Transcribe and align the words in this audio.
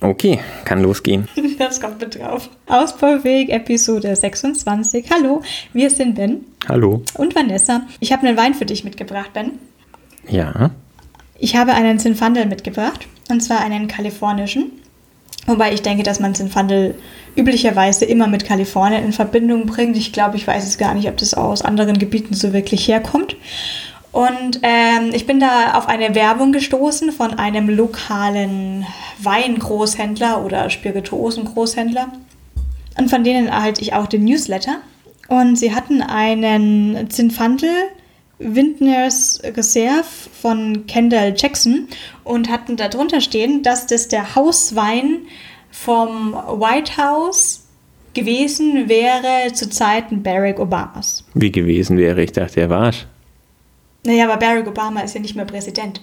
Okay, 0.00 0.40
kann 0.64 0.82
losgehen. 0.82 1.28
Das 1.58 1.80
kommt 1.80 2.00
mit 2.00 2.16
drauf. 2.16 2.48
Ausbaufähig 2.68 3.50
Episode 3.50 4.14
26. 4.14 5.06
Hallo, 5.12 5.42
wir 5.72 5.90
sind 5.90 6.14
Ben. 6.14 6.44
Hallo. 6.68 7.02
Und 7.14 7.34
Vanessa. 7.34 7.82
Ich 7.98 8.12
habe 8.12 8.26
einen 8.26 8.36
Wein 8.36 8.54
für 8.54 8.64
dich 8.64 8.84
mitgebracht, 8.84 9.32
Ben. 9.32 9.58
Ja. 10.28 10.70
Ich 11.36 11.56
habe 11.56 11.74
einen 11.74 11.98
Zinfandel 11.98 12.46
mitgebracht. 12.46 13.08
Und 13.28 13.40
zwar 13.40 13.60
einen 13.60 13.88
kalifornischen. 13.88 14.70
Wobei 15.46 15.72
ich 15.72 15.82
denke, 15.82 16.02
dass 16.02 16.20
man 16.20 16.34
Zinfandel 16.34 16.94
üblicherweise 17.36 18.04
immer 18.04 18.26
mit 18.26 18.44
Kalifornien 18.44 19.04
in 19.04 19.12
Verbindung 19.12 19.66
bringt. 19.66 19.96
Ich 19.96 20.12
glaube, 20.12 20.36
ich 20.36 20.46
weiß 20.46 20.66
es 20.66 20.78
gar 20.78 20.94
nicht, 20.94 21.08
ob 21.08 21.16
das 21.16 21.34
aus 21.34 21.62
anderen 21.62 21.98
Gebieten 21.98 22.34
so 22.34 22.52
wirklich 22.52 22.86
herkommt. 22.86 23.36
Und 24.12 24.60
ähm, 24.62 25.10
ich 25.12 25.26
bin 25.26 25.38
da 25.38 25.74
auf 25.74 25.88
eine 25.88 26.14
Werbung 26.14 26.52
gestoßen 26.52 27.12
von 27.12 27.34
einem 27.34 27.68
lokalen 27.68 28.86
Weingroßhändler 29.22 30.44
oder 30.44 30.70
Spirituosengroßhändler. 30.70 32.12
Und 32.98 33.10
von 33.10 33.22
denen 33.22 33.48
erhalte 33.48 33.82
ich 33.82 33.92
auch 33.92 34.06
den 34.06 34.24
Newsletter. 34.24 34.78
Und 35.28 35.56
sie 35.56 35.74
hatten 35.74 36.02
einen 36.02 37.10
Zinfandel 37.10 37.70
Windners 38.38 39.40
Reserve 39.44 40.04
von 40.40 40.86
Kendall 40.86 41.34
Jackson 41.36 41.88
und 42.24 42.48
hatten 42.48 42.76
darunter 42.76 43.20
stehen, 43.20 43.62
dass 43.62 43.86
das 43.86 44.08
der 44.08 44.36
Hauswein 44.36 45.22
vom 45.70 46.32
White 46.32 46.96
House 46.96 47.64
gewesen 48.14 48.88
wäre 48.88 49.52
zu 49.52 49.68
Zeiten 49.68 50.22
Barack 50.22 50.58
Obamas. 50.58 51.24
Wie 51.34 51.52
gewesen 51.52 51.96
wäre? 51.98 52.22
Ich 52.22 52.32
dachte, 52.32 52.60
er 52.60 52.70
war 52.70 52.88
es. 52.88 53.06
Naja, 54.04 54.24
aber 54.24 54.36
Barack 54.36 54.66
Obama 54.66 55.00
ist 55.00 55.14
ja 55.14 55.20
nicht 55.20 55.34
mehr 55.34 55.44
Präsident. 55.44 56.00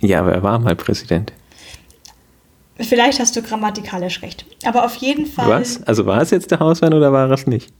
Ja, 0.00 0.20
aber 0.20 0.32
er 0.32 0.42
war 0.42 0.58
mal 0.58 0.74
Präsident. 0.74 1.32
Vielleicht 2.78 3.20
hast 3.20 3.36
du 3.36 3.42
grammatikalisch 3.42 4.22
recht. 4.22 4.44
Aber 4.64 4.84
auf 4.84 4.94
jeden 4.96 5.26
Fall. 5.26 5.48
Was? 5.48 5.82
Also 5.84 6.06
war 6.06 6.20
es 6.20 6.30
jetzt 6.30 6.50
der 6.50 6.60
Hauswein 6.60 6.94
oder 6.94 7.12
war 7.12 7.30
es 7.30 7.46
nicht? 7.46 7.72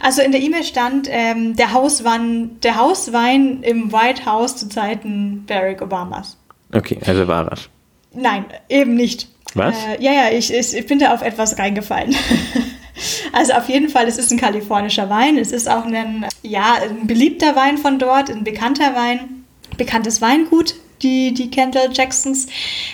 Also 0.00 0.22
in 0.22 0.30
der 0.30 0.40
E-Mail 0.40 0.62
stand, 0.62 1.08
ähm, 1.10 1.56
der, 1.56 1.72
Hauswein, 1.72 2.60
der 2.62 2.76
Hauswein 2.76 3.62
im 3.62 3.92
White 3.92 4.26
House 4.26 4.56
zu 4.56 4.68
Zeiten 4.68 5.44
Barack 5.46 5.82
Obamas. 5.82 6.36
Okay, 6.72 6.98
also 7.04 7.26
war 7.26 7.50
es. 7.52 7.68
Nein, 8.14 8.44
eben 8.68 8.94
nicht. 8.94 9.28
Was? 9.54 9.74
Äh, 9.86 10.02
ja, 10.02 10.12
ja, 10.12 10.30
ich, 10.30 10.52
ich 10.52 10.86
bin 10.86 10.98
da 10.98 11.12
auf 11.12 11.22
etwas 11.22 11.58
reingefallen. 11.58 12.14
also 13.32 13.52
auf 13.52 13.68
jeden 13.68 13.88
Fall, 13.88 14.06
es 14.06 14.18
ist 14.18 14.30
ein 14.30 14.38
kalifornischer 14.38 15.08
Wein. 15.10 15.38
Es 15.38 15.52
ist 15.52 15.68
auch 15.68 15.84
ein, 15.84 16.26
ja, 16.42 16.78
ein 16.82 17.06
beliebter 17.06 17.56
Wein 17.56 17.78
von 17.78 17.98
dort, 17.98 18.30
ein 18.30 18.44
bekannter 18.44 18.94
Wein, 18.94 19.44
bekanntes 19.76 20.20
Weingut. 20.20 20.74
Die, 21.02 21.34
die 21.34 21.50
Kendall 21.50 21.88
Jacksons. 21.92 22.46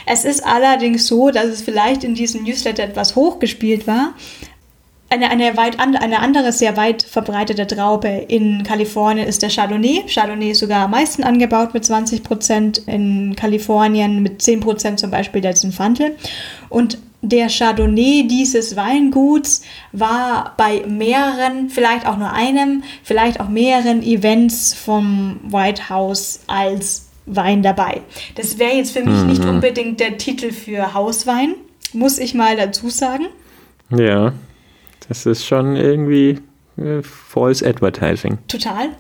Es 0.07 0.25
ist 0.25 0.43
allerdings 0.43 1.07
so, 1.07 1.31
dass 1.31 1.45
es 1.45 1.61
vielleicht 1.61 2.05
in 2.05 2.15
diesem 2.15 2.43
Newsletter 2.45 2.83
etwas 2.83 3.17
hochgespielt 3.17 3.87
war, 3.87 4.15
eine, 5.11 5.31
eine, 5.31 5.57
weit 5.57 5.81
an, 5.81 5.97
eine 5.97 6.21
andere 6.21 6.53
sehr 6.53 6.77
weit 6.77 7.03
verbreitete 7.03 7.67
Traube 7.67 8.09
in 8.09 8.63
Kalifornien 8.63 9.27
ist 9.27 9.43
der 9.43 9.49
Chardonnay. 9.49 10.05
Chardonnay 10.07 10.51
ist 10.51 10.59
sogar 10.59 10.85
am 10.85 10.91
meisten 10.91 11.25
angebaut 11.25 11.73
mit 11.73 11.85
20 11.85 12.23
Prozent, 12.23 12.79
in 12.87 13.35
Kalifornien 13.35 14.23
mit 14.23 14.43
10 14.43 14.61
Prozent 14.61 15.01
zum 15.01 15.11
Beispiel 15.11 15.41
der 15.41 15.55
Zinfandel. 15.55 16.17
Und 16.69 16.99
der 17.21 17.49
Chardonnay 17.49 18.27
dieses 18.29 18.77
Weinguts 18.77 19.63
war 19.93 20.55
bei 20.57 20.85
mehreren, 20.87 21.69
vielleicht 21.69 22.07
auch 22.07 22.17
nur 22.17 22.33
einem, 22.33 22.85
vielleicht 23.03 23.41
auch 23.41 23.49
mehreren 23.49 24.03
Events 24.03 24.75
vom 24.75 25.41
White 25.43 25.89
House 25.89 26.41
als 26.47 27.09
Wein 27.27 27.63
dabei. 27.63 28.03
Das 28.37 28.59
wäre 28.59 28.77
jetzt 28.77 28.93
für 28.93 29.05
mich 29.05 29.21
mhm. 29.21 29.27
nicht 29.27 29.45
unbedingt 29.45 30.01
der 30.01 30.17
Titel 30.17 30.53
für 30.53 30.95
Hauswein, 30.95 31.55
muss 31.93 32.19
ich 32.19 32.35
mal 32.35 32.57
dazu 32.57 32.89
sagen. 32.89 33.27
Ja. 33.91 34.33
Das 35.09 35.27
ist 35.27 35.47
schon 35.47 35.77
irgendwie 35.77 36.39
äh, 36.77 37.03
false 37.03 37.67
Advertising. 37.67 38.39
Total. 38.47 38.91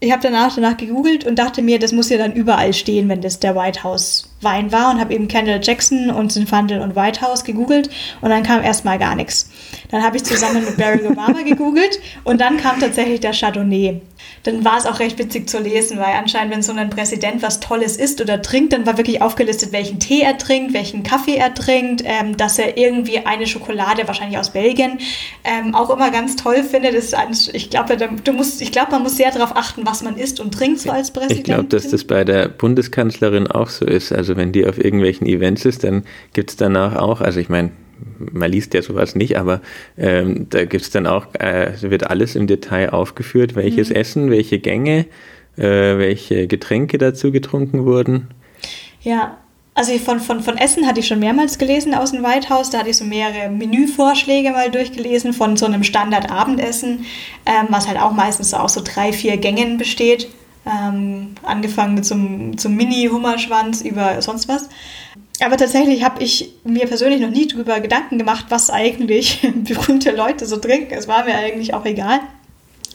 Ich 0.00 0.12
habe 0.12 0.22
danach 0.22 0.54
danach 0.54 0.76
gegoogelt 0.76 1.26
und 1.26 1.38
dachte 1.38 1.62
mir, 1.62 1.78
das 1.78 1.92
muss 1.92 2.10
ja 2.10 2.18
dann 2.18 2.34
überall 2.34 2.74
stehen, 2.74 3.08
wenn 3.08 3.22
das 3.22 3.40
der 3.40 3.56
White 3.56 3.82
House 3.82 4.35
Wein 4.40 4.72
war 4.72 4.90
und 4.90 5.00
habe 5.00 5.14
eben 5.14 5.28
Kendall 5.28 5.60
Jackson 5.62 6.10
und 6.10 6.30
Zinfandel 6.30 6.80
und 6.80 6.94
White 6.94 7.22
House 7.22 7.44
gegoogelt 7.44 7.90
und 8.20 8.30
dann 8.30 8.42
kam 8.42 8.62
erstmal 8.62 8.98
gar 8.98 9.14
nichts. 9.14 9.50
Dann 9.90 10.02
habe 10.02 10.16
ich 10.16 10.24
zusammen 10.24 10.64
mit 10.64 10.76
Barack 10.76 11.04
Obama 11.08 11.42
gegoogelt 11.42 11.98
und 12.24 12.40
dann 12.40 12.56
kam 12.58 12.78
tatsächlich 12.78 13.20
der 13.20 13.32
Chardonnay 13.32 14.00
dann 14.46 14.64
war 14.64 14.78
es 14.78 14.86
auch 14.86 15.00
recht 15.00 15.18
witzig 15.18 15.48
zu 15.48 15.58
lesen, 15.58 15.98
weil 15.98 16.14
anscheinend, 16.16 16.54
wenn 16.54 16.62
so 16.62 16.72
ein 16.72 16.90
Präsident 16.90 17.42
was 17.42 17.60
Tolles 17.60 17.96
isst 17.96 18.20
oder 18.20 18.42
trinkt, 18.42 18.72
dann 18.72 18.86
war 18.86 18.96
wirklich 18.96 19.20
aufgelistet, 19.20 19.72
welchen 19.72 19.98
Tee 19.98 20.20
er 20.20 20.38
trinkt, 20.38 20.72
welchen 20.72 21.02
Kaffee 21.02 21.36
er 21.36 21.52
trinkt, 21.54 22.02
ähm, 22.04 22.36
dass 22.36 22.58
er 22.58 22.78
irgendwie 22.78 23.18
eine 23.18 23.46
Schokolade, 23.46 24.06
wahrscheinlich 24.06 24.38
aus 24.38 24.50
Belgien, 24.50 24.98
ähm, 25.44 25.74
auch 25.74 25.90
immer 25.90 26.10
ganz 26.10 26.36
toll 26.36 26.62
findet. 26.62 26.94
Das 26.94 27.14
ich 27.52 27.70
glaube, 27.70 27.96
du 27.96 28.32
musst, 28.32 28.62
ich 28.62 28.72
glaube, 28.72 28.92
man 28.92 29.02
muss 29.02 29.16
sehr 29.16 29.30
darauf 29.32 29.56
achten, 29.56 29.84
was 29.84 30.02
man 30.02 30.16
isst 30.16 30.38
und 30.40 30.52
trinkt 30.54 30.80
so 30.80 30.90
als 30.90 31.10
Präsident. 31.10 31.38
Ich 31.38 31.44
glaube, 31.44 31.64
dass 31.64 31.88
das 31.88 32.04
bei 32.04 32.24
der 32.24 32.48
Bundeskanzlerin 32.48 33.48
auch 33.48 33.68
so 33.68 33.84
ist. 33.84 34.12
Also 34.12 34.25
wenn 34.34 34.50
die 34.50 34.66
auf 34.66 34.82
irgendwelchen 34.82 35.26
Events 35.26 35.66
ist, 35.66 35.84
dann 35.84 36.04
gibt 36.32 36.50
es 36.50 36.56
danach 36.56 36.96
auch, 36.96 37.20
also 37.20 37.38
ich 37.38 37.50
meine, 37.50 37.70
man 38.18 38.50
liest 38.50 38.74
ja 38.74 38.82
sowas 38.82 39.14
nicht, 39.14 39.38
aber 39.38 39.60
ähm, 39.96 40.46
da 40.50 40.64
gibt 40.64 40.82
es 40.82 40.90
dann 40.90 41.06
auch, 41.06 41.34
äh, 41.34 41.72
wird 41.82 42.10
alles 42.10 42.34
im 42.34 42.46
Detail 42.46 42.90
aufgeführt, 42.90 43.54
welches 43.54 43.90
mhm. 43.90 43.96
Essen, 43.96 44.30
welche 44.30 44.58
Gänge, 44.58 45.06
äh, 45.56 45.62
welche 45.62 46.46
Getränke 46.46 46.98
dazu 46.98 47.30
getrunken 47.32 47.84
wurden. 47.84 48.28
Ja, 49.02 49.38
also 49.76 49.92
von, 49.98 50.20
von, 50.20 50.40
von 50.40 50.56
Essen 50.56 50.86
hatte 50.86 51.00
ich 51.00 51.06
schon 51.06 51.20
mehrmals 51.20 51.58
gelesen 51.58 51.94
aus 51.94 52.12
dem 52.12 52.22
White 52.22 52.48
House. 52.48 52.70
Da 52.70 52.78
hatte 52.78 52.88
ich 52.88 52.96
so 52.96 53.04
mehrere 53.04 53.50
Menüvorschläge 53.50 54.50
mal 54.50 54.70
durchgelesen 54.70 55.34
von 55.34 55.58
so 55.58 55.66
einem 55.66 55.84
Standard-Abendessen, 55.84 57.04
ähm, 57.44 57.66
was 57.68 57.86
halt 57.86 58.00
auch 58.00 58.12
meistens 58.12 58.50
so 58.50 58.56
aus 58.56 58.72
so 58.72 58.80
drei, 58.82 59.12
vier 59.12 59.36
Gängen 59.36 59.76
besteht. 59.76 60.28
Ähm, 60.66 61.36
angefangen 61.44 61.94
mit 61.94 62.04
so 62.04 62.14
einem, 62.14 62.58
so 62.58 62.68
einem 62.68 62.76
Mini-Hummerschwanz 62.76 63.82
über 63.82 64.20
sonst 64.20 64.48
was. 64.48 64.68
Aber 65.44 65.56
tatsächlich 65.56 66.02
habe 66.02 66.22
ich 66.22 66.54
mir 66.64 66.86
persönlich 66.86 67.20
noch 67.20 67.30
nie 67.30 67.46
darüber 67.46 67.80
Gedanken 67.80 68.18
gemacht, 68.18 68.46
was 68.48 68.70
eigentlich 68.70 69.46
berühmte 69.54 70.10
Leute 70.10 70.46
so 70.46 70.56
trinken. 70.56 70.94
Es 70.94 71.08
war 71.08 71.24
mir 71.24 71.36
eigentlich 71.36 71.74
auch 71.74 71.84
egal, 71.84 72.20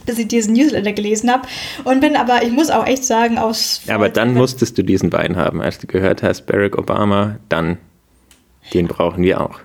bis 0.05 0.17
ich 0.17 0.27
diesen 0.27 0.53
Newsletter 0.53 0.91
gelesen 0.91 1.31
habe. 1.31 1.47
Und 1.83 2.01
bin 2.01 2.15
aber, 2.15 2.43
ich 2.43 2.51
muss 2.51 2.69
auch 2.69 2.85
echt 2.85 3.05
sagen, 3.05 3.37
aus. 3.37 3.81
Aber 3.87 4.09
dann 4.09 4.33
musstest 4.33 4.77
du 4.77 4.83
diesen 4.83 5.13
Wein 5.13 5.35
haben, 5.37 5.61
als 5.61 5.77
du 5.77 5.87
gehört 5.87 6.23
hast, 6.23 6.47
Barack 6.47 6.77
Obama, 6.77 7.37
dann. 7.49 7.77
Den 8.73 8.87
brauchen 8.87 9.23
wir 9.23 9.41
auch. 9.41 9.59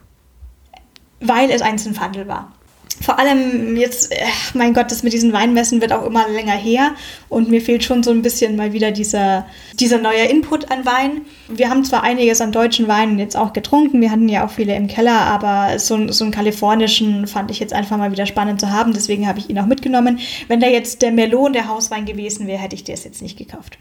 Weil 1.21 1.51
es 1.51 1.63
ein 1.63 1.79
Zinfandel 1.79 2.29
war 2.29 2.56
vor 3.03 3.19
allem 3.19 3.77
jetzt, 3.77 4.15
mein 4.55 4.73
Gott, 4.75 4.91
das 4.91 5.03
mit 5.03 5.13
diesen 5.13 5.33
Weinmessen 5.33 5.81
wird 5.81 5.93
auch 5.93 6.07
immer 6.07 6.29
länger 6.29 6.55
her 6.55 6.95
und 7.29 7.51
mir 7.51 7.61
fehlt 7.61 7.85
schon 7.85 8.03
so 8.03 8.11
ein 8.11 8.23
bisschen 8.23 8.57
mal 8.57 8.73
wieder 8.73 8.91
dieser, 8.91 9.47
dieser 9.75 9.99
neue 9.99 10.25
Input 10.25 10.71
an 10.71 10.85
Wein. 10.85 11.23
Wir 11.49 11.69
haben 11.71 11.85
zwar 11.85 12.03
einiges 12.03 12.41
an 12.41 12.53
deutschen 12.53 12.89
Weinen 12.89 13.19
jetzt 13.19 13.37
auch 13.37 13.53
getrunken, 13.53 14.01
wir 14.01 14.11
hatten 14.11 14.29
ja 14.29 14.47
auch 14.47 14.51
viele 14.51 14.75
im 14.75 14.87
Keller, 14.87 15.21
aber 15.21 15.79
so, 15.79 16.11
so 16.11 16.25
einen 16.25 16.33
kalifornischen 16.33 17.27
fand 17.27 17.51
ich 17.51 17.61
jetzt 17.61 17.73
einfach 17.73 17.97
mal 17.97 18.13
wieder 18.13 18.27
spannend 18.27 18.61
zu 18.61 18.71
haben, 18.71 18.93
deswegen 18.93 19.27
habe 19.27 19.39
ich 19.39 19.51
ihn 19.51 19.59
auch 19.59 19.67
mitgenommen. 19.67 20.19
Wenn 20.49 20.61
da 20.61 20.67
jetzt 20.67 21.03
der 21.03 21.13
Melon 21.13 21.53
der 21.53 21.69
Hauswein 21.69 22.07
gewesen 22.07 22.47
wäre, 22.47 22.61
hätte 22.61 22.75
ich 22.75 22.85
das 22.85 23.05
jetzt 23.05 23.23
nicht 23.23 23.37
gekauft. 23.37 23.79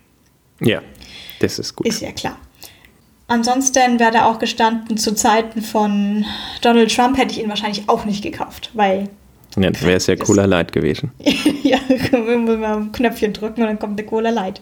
Ja, 0.62 0.82
das 1.40 1.59
ist 1.59 1.76
gut. 1.76 1.88
Ist 1.88 2.02
ja 2.02 2.12
klar. 2.12 2.38
Ansonsten 3.28 4.00
wäre 4.00 4.12
da 4.12 4.25
auch 4.25 4.38
gestanden, 4.38 4.97
zu 4.97 5.16
Zeiten 5.16 5.62
von 5.62 6.25
Donald 6.62 6.96
Trump 6.96 7.18
hätte 7.18 7.31
ich 7.34 7.41
ihn 7.41 7.50
wahrscheinlich 7.50 7.90
auch 7.90 8.06
nicht 8.06 8.24
gekauft, 8.24 8.69
weil. 8.74 9.09
Ja, 9.58 9.69
das 9.72 9.81
wäre 9.84 10.00
sehr 10.00 10.18
Cola 10.18 10.46
Light 10.46 10.72
gewesen. 10.72 11.12
ja, 11.64 11.80
wir 11.88 12.19
müssen 12.19 12.59
mal 12.59 12.78
ein 12.78 12.91
Knöpfchen 12.91 13.34
drücken 13.34 13.62
und 13.62 13.68
dann 13.68 13.80
kommt 13.80 13.97
der 13.97 14.06
Cola 14.06 14.30
Light. 14.30 14.62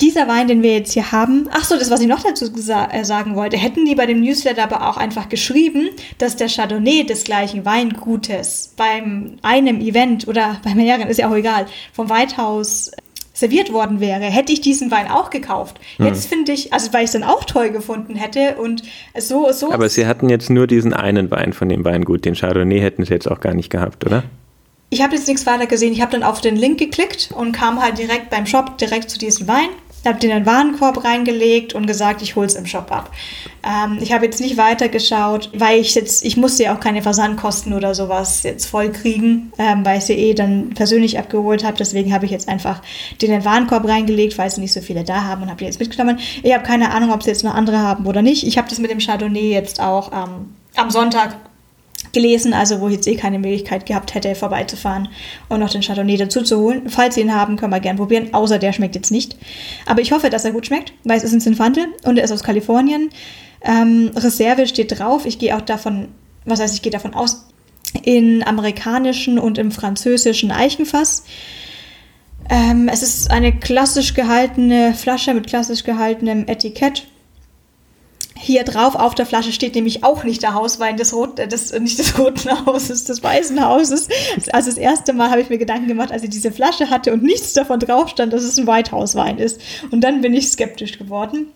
Dieser 0.00 0.28
Wein, 0.28 0.46
den 0.46 0.62
wir 0.62 0.74
jetzt 0.74 0.92
hier 0.92 1.10
haben, 1.10 1.48
ach 1.52 1.64
so, 1.64 1.78
das, 1.78 1.90
was 1.90 2.00
ich 2.02 2.06
noch 2.06 2.22
dazu 2.22 2.52
äh, 2.54 3.04
sagen 3.04 3.34
wollte, 3.34 3.56
hätten 3.56 3.86
die 3.86 3.94
bei 3.94 4.04
dem 4.04 4.20
Newsletter 4.20 4.62
aber 4.62 4.90
auch 4.90 4.98
einfach 4.98 5.30
geschrieben, 5.30 5.88
dass 6.18 6.36
der 6.36 6.48
Chardonnay 6.48 7.04
des 7.04 7.24
gleichen 7.24 7.64
Weingutes 7.64 8.74
beim 8.76 9.38
einem 9.40 9.80
Event 9.80 10.28
oder 10.28 10.60
bei 10.62 10.74
mehreren, 10.74 11.08
ist 11.08 11.18
ja 11.18 11.30
auch 11.30 11.34
egal, 11.34 11.64
vom 11.94 12.10
Weithaus 12.10 12.90
serviert 13.36 13.72
worden 13.72 14.00
wäre, 14.00 14.24
hätte 14.24 14.52
ich 14.52 14.62
diesen 14.62 14.90
Wein 14.90 15.08
auch 15.08 15.30
gekauft. 15.30 15.78
Hm. 15.98 16.06
Jetzt 16.06 16.26
finde 16.26 16.52
ich, 16.52 16.72
also 16.72 16.92
weil 16.92 17.02
ich 17.02 17.08
es 17.08 17.12
dann 17.12 17.22
auch 17.22 17.44
toll 17.44 17.70
gefunden 17.70 18.14
hätte 18.16 18.56
und 18.56 18.82
so, 19.18 19.52
so. 19.52 19.70
Aber 19.72 19.88
Sie 19.88 20.06
hatten 20.06 20.28
jetzt 20.28 20.48
nur 20.48 20.66
diesen 20.66 20.94
einen 20.94 21.30
Wein 21.30 21.52
von 21.52 21.68
dem 21.68 21.84
Weingut, 21.84 22.24
den 22.24 22.34
Chardonnay 22.34 22.80
hätten 22.80 23.04
Sie 23.04 23.12
jetzt 23.12 23.30
auch 23.30 23.40
gar 23.40 23.54
nicht 23.54 23.70
gehabt, 23.70 24.04
oder? 24.06 24.24
Ich 24.88 25.02
habe 25.02 25.14
jetzt 25.14 25.28
nichts 25.28 25.44
weiter 25.46 25.66
gesehen. 25.66 25.92
Ich 25.92 26.00
habe 26.00 26.12
dann 26.12 26.22
auf 26.22 26.40
den 26.40 26.56
Link 26.56 26.78
geklickt 26.78 27.30
und 27.36 27.52
kam 27.52 27.82
halt 27.82 27.98
direkt 27.98 28.30
beim 28.30 28.46
Shop 28.46 28.78
direkt 28.78 29.10
zu 29.10 29.18
diesem 29.18 29.48
Wein. 29.48 29.68
Habe 30.06 30.18
den 30.18 30.30
in 30.30 30.38
den 30.38 30.46
Warenkorb 30.46 31.04
reingelegt 31.04 31.74
und 31.74 31.86
gesagt, 31.86 32.22
ich 32.22 32.36
hole 32.36 32.46
es 32.46 32.54
im 32.54 32.66
Shop 32.66 32.90
ab. 32.90 33.10
Ähm, 33.64 33.98
ich 34.00 34.12
habe 34.12 34.24
jetzt 34.24 34.40
nicht 34.40 34.56
weiter 34.56 34.88
geschaut, 34.88 35.50
weil 35.54 35.80
ich 35.80 35.94
jetzt, 35.94 36.24
ich 36.24 36.36
musste 36.36 36.64
ja 36.64 36.74
auch 36.74 36.80
keine 36.80 37.02
Versandkosten 37.02 37.72
oder 37.72 37.94
sowas 37.94 38.42
jetzt 38.42 38.66
voll 38.66 38.90
kriegen, 38.92 39.52
ähm, 39.58 39.84
weil 39.84 39.98
ich 39.98 40.04
sie 40.04 40.14
eh 40.14 40.34
dann 40.34 40.70
persönlich 40.70 41.18
abgeholt 41.18 41.64
habe. 41.64 41.76
Deswegen 41.76 42.12
habe 42.12 42.26
ich 42.26 42.30
jetzt 42.30 42.48
einfach 42.48 42.82
den 43.20 43.30
in 43.30 43.40
den 43.40 43.44
Warenkorb 43.44 43.86
reingelegt, 43.86 44.38
weil 44.38 44.50
sie 44.50 44.60
nicht 44.60 44.72
so 44.72 44.80
viele 44.80 45.04
da 45.04 45.24
haben 45.24 45.42
und 45.42 45.48
habe 45.48 45.58
die 45.58 45.64
jetzt 45.64 45.80
mitgenommen. 45.80 46.18
Ich 46.42 46.52
habe 46.52 46.64
keine 46.64 46.92
Ahnung, 46.92 47.12
ob 47.12 47.22
sie 47.22 47.30
jetzt 47.30 47.44
noch 47.44 47.54
andere 47.54 47.78
haben 47.78 48.06
oder 48.06 48.22
nicht. 48.22 48.46
Ich 48.46 48.58
habe 48.58 48.68
das 48.68 48.78
mit 48.78 48.90
dem 48.90 48.98
Chardonnay 48.98 49.52
jetzt 49.52 49.80
auch 49.80 50.12
ähm, 50.12 50.54
am 50.76 50.90
Sonntag 50.90 51.36
gelesen, 52.16 52.54
also 52.54 52.80
wo 52.80 52.88
ich 52.88 52.94
jetzt 52.94 53.06
eh 53.06 53.14
keine 53.14 53.38
Möglichkeit 53.38 53.84
gehabt 53.84 54.14
hätte, 54.14 54.34
vorbeizufahren 54.34 55.08
und 55.50 55.60
noch 55.60 55.68
den 55.68 55.82
Chardonnay 55.82 56.16
dazu 56.16 56.42
zu 56.42 56.58
holen. 56.58 56.88
Falls 56.88 57.14
Sie 57.14 57.20
ihn 57.20 57.34
haben, 57.34 57.56
können 57.56 57.72
wir 57.72 57.80
gerne 57.80 57.98
probieren, 57.98 58.32
außer 58.32 58.58
der 58.58 58.72
schmeckt 58.72 58.94
jetzt 58.94 59.10
nicht. 59.10 59.36
Aber 59.84 60.00
ich 60.00 60.12
hoffe, 60.12 60.30
dass 60.30 60.46
er 60.46 60.52
gut 60.52 60.64
schmeckt, 60.64 60.94
weil 61.04 61.18
es 61.18 61.24
ist 61.24 61.34
ein 61.34 61.42
Zinfandel 61.42 61.88
und 62.04 62.16
er 62.16 62.24
ist 62.24 62.32
aus 62.32 62.42
Kalifornien. 62.42 63.10
Ähm, 63.62 64.12
Reserve 64.16 64.66
steht 64.66 64.98
drauf. 64.98 65.26
Ich 65.26 65.38
gehe 65.38 65.54
auch 65.54 65.60
davon, 65.60 66.08
was 66.46 66.58
heißt, 66.58 66.74
ich 66.74 66.80
gehe 66.80 66.92
davon 66.92 67.12
aus, 67.12 67.44
in 68.02 68.42
amerikanischen 68.42 69.38
und 69.38 69.58
im 69.58 69.70
französischen 69.70 70.50
Eichenfass. 70.50 71.24
Ähm, 72.48 72.88
es 72.90 73.02
ist 73.02 73.30
eine 73.30 73.52
klassisch 73.52 74.14
gehaltene 74.14 74.94
Flasche 74.94 75.34
mit 75.34 75.46
klassisch 75.48 75.84
gehaltenem 75.84 76.46
Etikett 76.48 77.06
hier 78.38 78.64
drauf 78.64 78.94
auf 78.94 79.14
der 79.14 79.26
Flasche 79.26 79.52
steht 79.52 79.74
nämlich 79.74 80.04
auch 80.04 80.22
nicht 80.22 80.42
der 80.42 80.54
Hauswein 80.54 80.96
des, 80.96 81.14
Rot, 81.14 81.38
äh, 81.38 81.48
des 81.48 81.72
nicht 81.78 81.98
des 81.98 82.18
Roten 82.18 82.66
Hauses, 82.66 83.04
des 83.04 83.22
Weißen 83.22 83.64
Hauses. 83.64 84.08
Also 84.52 84.70
das 84.70 84.78
erste 84.78 85.12
Mal 85.12 85.30
habe 85.30 85.40
ich 85.40 85.48
mir 85.48 85.58
Gedanken 85.58 85.88
gemacht, 85.88 86.12
als 86.12 86.22
ich 86.22 86.30
diese 86.30 86.52
Flasche 86.52 86.90
hatte 86.90 87.12
und 87.12 87.22
nichts 87.22 87.54
davon 87.54 87.80
drauf 87.80 88.08
stand, 88.08 88.32
dass 88.32 88.42
es 88.42 88.58
ein 88.58 88.66
White 88.66 88.92
House 88.92 89.14
Wein 89.14 89.38
ist. 89.38 89.60
Und 89.90 90.02
dann 90.02 90.20
bin 90.20 90.34
ich 90.34 90.48
skeptisch 90.48 90.98
geworden. 90.98 91.46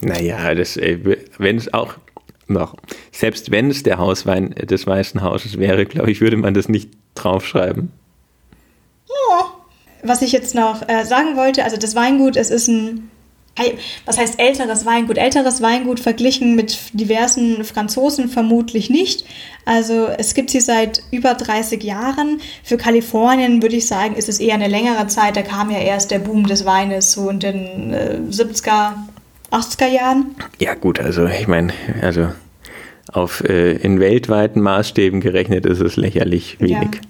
Naja, 0.00 0.54
das, 0.54 0.76
äh, 0.76 0.98
wenn 1.38 1.56
es 1.56 1.74
auch 1.74 1.94
noch, 2.46 2.76
selbst 3.12 3.50
wenn 3.50 3.70
es 3.70 3.82
der 3.82 3.98
Hauswein 3.98 4.50
des 4.50 4.86
Weißen 4.86 5.22
Hauses 5.22 5.58
wäre, 5.58 5.86
glaube 5.86 6.10
ich, 6.10 6.20
würde 6.20 6.36
man 6.36 6.54
das 6.54 6.68
nicht 6.68 6.90
draufschreiben. 7.14 7.90
Ja. 9.08 9.52
Was 10.04 10.22
ich 10.22 10.30
jetzt 10.30 10.54
noch 10.54 10.88
äh, 10.88 11.04
sagen 11.04 11.36
wollte, 11.36 11.64
also 11.64 11.76
das 11.76 11.96
Weingut, 11.96 12.36
es 12.36 12.50
ist 12.50 12.68
ein 12.68 13.10
was 14.04 14.18
heißt 14.18 14.38
älteres 14.40 14.86
Weingut? 14.86 15.18
Älteres 15.18 15.62
Weingut 15.62 16.00
verglichen 16.00 16.54
mit 16.54 16.78
diversen 16.92 17.64
Franzosen 17.64 18.28
vermutlich 18.28 18.90
nicht. 18.90 19.24
Also 19.64 20.06
es 20.06 20.34
gibt 20.34 20.50
sie 20.50 20.60
seit 20.60 21.02
über 21.10 21.34
30 21.34 21.82
Jahren. 21.82 22.40
Für 22.62 22.76
Kalifornien 22.76 23.62
würde 23.62 23.76
ich 23.76 23.86
sagen, 23.86 24.14
ist 24.14 24.28
es 24.28 24.40
eher 24.40 24.54
eine 24.54 24.68
längere 24.68 25.06
Zeit. 25.08 25.36
Da 25.36 25.42
kam 25.42 25.70
ja 25.70 25.78
erst 25.78 26.10
der 26.10 26.20
Boom 26.20 26.46
des 26.46 26.64
Weines 26.64 27.12
so 27.12 27.28
in 27.28 27.40
den 27.40 27.92
äh, 27.92 28.18
70er, 28.30 28.92
80er 29.50 29.88
Jahren. 29.88 30.34
Ja 30.58 30.74
gut, 30.74 31.00
also 31.00 31.26
ich 31.26 31.48
meine, 31.48 31.72
also 32.00 32.28
auf 33.12 33.42
äh, 33.44 33.72
in 33.72 34.00
weltweiten 34.00 34.60
Maßstäben 34.60 35.20
gerechnet 35.20 35.66
ist 35.66 35.80
es 35.80 35.96
lächerlich 35.96 36.60
wenig. 36.60 37.00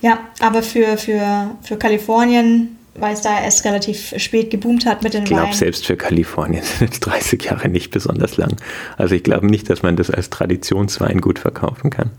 Ja, 0.00 0.10
ja 0.10 0.18
aber 0.40 0.62
für, 0.62 0.96
für, 0.96 1.52
für 1.62 1.76
Kalifornien 1.76 2.78
weil 2.94 3.14
es 3.14 3.22
da 3.22 3.42
erst 3.42 3.64
relativ 3.64 4.14
spät 4.16 4.50
geboomt 4.50 4.86
hat 4.86 5.02
mit 5.02 5.14
den 5.14 5.22
Ich 5.22 5.30
glaube, 5.30 5.54
selbst 5.54 5.86
für 5.86 5.96
Kalifornien 5.96 6.62
sind 6.78 7.04
30 7.04 7.42
Jahre 7.44 7.68
nicht 7.68 7.90
besonders 7.90 8.36
lang. 8.36 8.56
Also 8.96 9.14
ich 9.14 9.22
glaube 9.22 9.46
nicht, 9.46 9.70
dass 9.70 9.82
man 9.82 9.96
das 9.96 10.10
als 10.10 10.30
Traditionswein 10.30 11.20
gut 11.20 11.38
verkaufen 11.38 11.90
kann. 11.90 12.10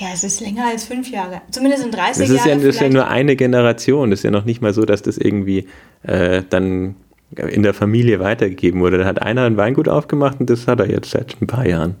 Ja, 0.00 0.08
es 0.12 0.24
ist 0.24 0.40
länger 0.40 0.66
als 0.66 0.84
fünf 0.84 1.10
Jahre. 1.10 1.42
Zumindest 1.50 1.84
in 1.84 1.92
30 1.92 2.26
das 2.26 2.30
ist 2.30 2.46
Jahren. 2.46 2.60
Ja, 2.60 2.66
das 2.66 2.74
ist 2.74 2.80
ja 2.80 2.88
nur 2.88 3.08
eine 3.08 3.36
Generation. 3.36 4.10
Das 4.10 4.20
ist 4.20 4.24
ja 4.24 4.30
noch 4.30 4.44
nicht 4.44 4.60
mal 4.60 4.72
so, 4.72 4.84
dass 4.84 5.02
das 5.02 5.18
irgendwie 5.18 5.68
äh, 6.02 6.42
dann 6.50 6.96
in 7.36 7.62
der 7.62 7.74
Familie 7.74 8.18
weitergegeben 8.18 8.80
wurde. 8.80 8.98
Da 8.98 9.04
hat 9.04 9.22
einer 9.22 9.44
ein 9.44 9.56
Weingut 9.56 9.88
aufgemacht 9.88 10.40
und 10.40 10.50
das 10.50 10.66
hat 10.66 10.80
er 10.80 10.90
jetzt 10.90 11.10
seit 11.10 11.40
ein 11.40 11.46
paar 11.46 11.66
Jahren. 11.66 11.96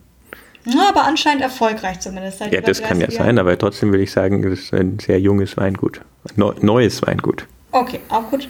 Ja, 0.66 0.88
aber 0.88 1.04
anscheinend 1.04 1.42
erfolgreich 1.42 2.00
zumindest. 2.00 2.40
ja, 2.40 2.60
das 2.60 2.82
kann 2.82 3.00
ja 3.00 3.10
sein, 3.10 3.38
aber 3.38 3.58
trotzdem 3.58 3.92
will 3.92 4.00
ich 4.00 4.12
sagen, 4.12 4.42
das 4.42 4.60
ist 4.60 4.74
ein 4.74 4.98
sehr 4.98 5.20
junges 5.20 5.56
Weingut. 5.56 6.00
Neues 6.36 7.02
Weingut. 7.02 7.46
Okay, 7.70 8.00
auch 8.08 8.30
gut. 8.30 8.48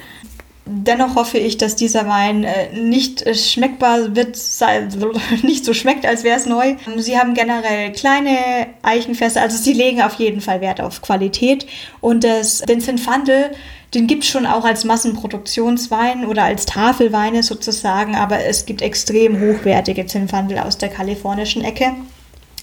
Dennoch 0.66 1.14
hoffe 1.14 1.36
ich, 1.36 1.58
dass 1.58 1.76
dieser 1.76 2.08
Wein 2.08 2.44
äh, 2.44 2.72
nicht 2.72 3.20
äh, 3.26 3.34
schmeckbar 3.34 4.16
wird, 4.16 4.38
nicht 5.42 5.64
so 5.64 5.74
schmeckt, 5.74 6.06
als 6.06 6.24
wäre 6.24 6.38
es 6.38 6.46
neu. 6.46 6.76
Sie 6.96 7.18
haben 7.18 7.34
generell 7.34 7.92
kleine 7.92 8.38
Eichenfässer, 8.82 9.42
also 9.42 9.58
sie 9.58 9.74
legen 9.74 10.00
auf 10.00 10.14
jeden 10.14 10.40
Fall 10.40 10.62
Wert 10.62 10.80
auf 10.80 11.02
Qualität. 11.02 11.66
Und 12.00 12.24
das, 12.24 12.60
den 12.60 12.80
Zinfandel, 12.80 13.50
den 13.94 14.06
gibt 14.06 14.24
es 14.24 14.30
schon 14.30 14.46
auch 14.46 14.64
als 14.64 14.84
Massenproduktionswein 14.84 16.26
oder 16.26 16.44
als 16.44 16.66
Tafelweine 16.66 17.42
sozusagen, 17.42 18.16
aber 18.16 18.44
es 18.44 18.66
gibt 18.66 18.82
extrem 18.82 19.40
hochwertige 19.40 20.06
Zinfandel 20.06 20.58
aus 20.58 20.78
der 20.78 20.88
kalifornischen 20.88 21.62
Ecke. 21.62 21.92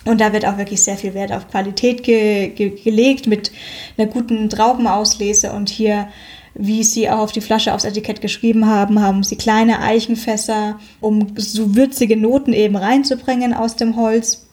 Und 0.03 0.19
da 0.19 0.33
wird 0.33 0.45
auch 0.45 0.57
wirklich 0.57 0.81
sehr 0.81 0.97
viel 0.97 1.13
Wert 1.13 1.31
auf 1.31 1.49
Qualität 1.49 2.03
ge 2.03 2.49
ge 2.49 2.69
gelegt 2.69 3.27
mit 3.27 3.51
einer 3.97 4.07
guten 4.07 4.49
Traubenauslese. 4.49 5.51
Und 5.51 5.69
hier, 5.69 6.07
wie 6.55 6.83
sie 6.83 7.09
auch 7.09 7.19
auf 7.19 7.31
die 7.31 7.41
Flasche 7.41 7.73
aufs 7.73 7.85
Etikett 7.85 8.19
geschrieben 8.19 8.65
haben, 8.65 9.01
haben 9.01 9.23
sie 9.23 9.35
kleine 9.35 9.79
Eichenfässer, 9.79 10.79
um 11.01 11.33
so 11.35 11.75
würzige 11.75 12.17
Noten 12.17 12.53
eben 12.53 12.75
reinzubringen 12.75 13.53
aus 13.53 13.75
dem 13.75 13.95
Holz. 13.95 14.47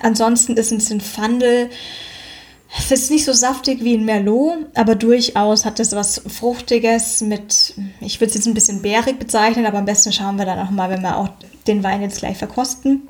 Ansonsten 0.00 0.56
ist 0.56 0.70
ein 0.70 0.80
Zinfandel 0.80 1.68
es 2.78 2.90
ist 2.92 3.10
nicht 3.10 3.24
so 3.24 3.32
saftig 3.32 3.82
wie 3.82 3.96
ein 3.96 4.04
Merlot, 4.04 4.66
aber 4.74 4.94
durchaus 4.94 5.64
hat 5.64 5.80
es 5.80 5.92
was 5.92 6.22
Fruchtiges 6.28 7.20
mit, 7.20 7.74
ich 8.00 8.20
würde 8.20 8.28
es 8.28 8.34
jetzt 8.34 8.46
ein 8.46 8.54
bisschen 8.54 8.82
bärig 8.82 9.18
bezeichnen, 9.18 9.66
aber 9.66 9.78
am 9.78 9.84
besten 9.84 10.12
schauen 10.12 10.38
wir 10.38 10.44
dann 10.44 10.58
auch 10.58 10.70
mal, 10.70 10.88
wenn 10.88 11.02
wir 11.02 11.16
auch 11.16 11.28
den 11.66 11.82
Wein 11.82 12.02
jetzt 12.02 12.18
gleich 12.18 12.38
verkosten. 12.38 13.08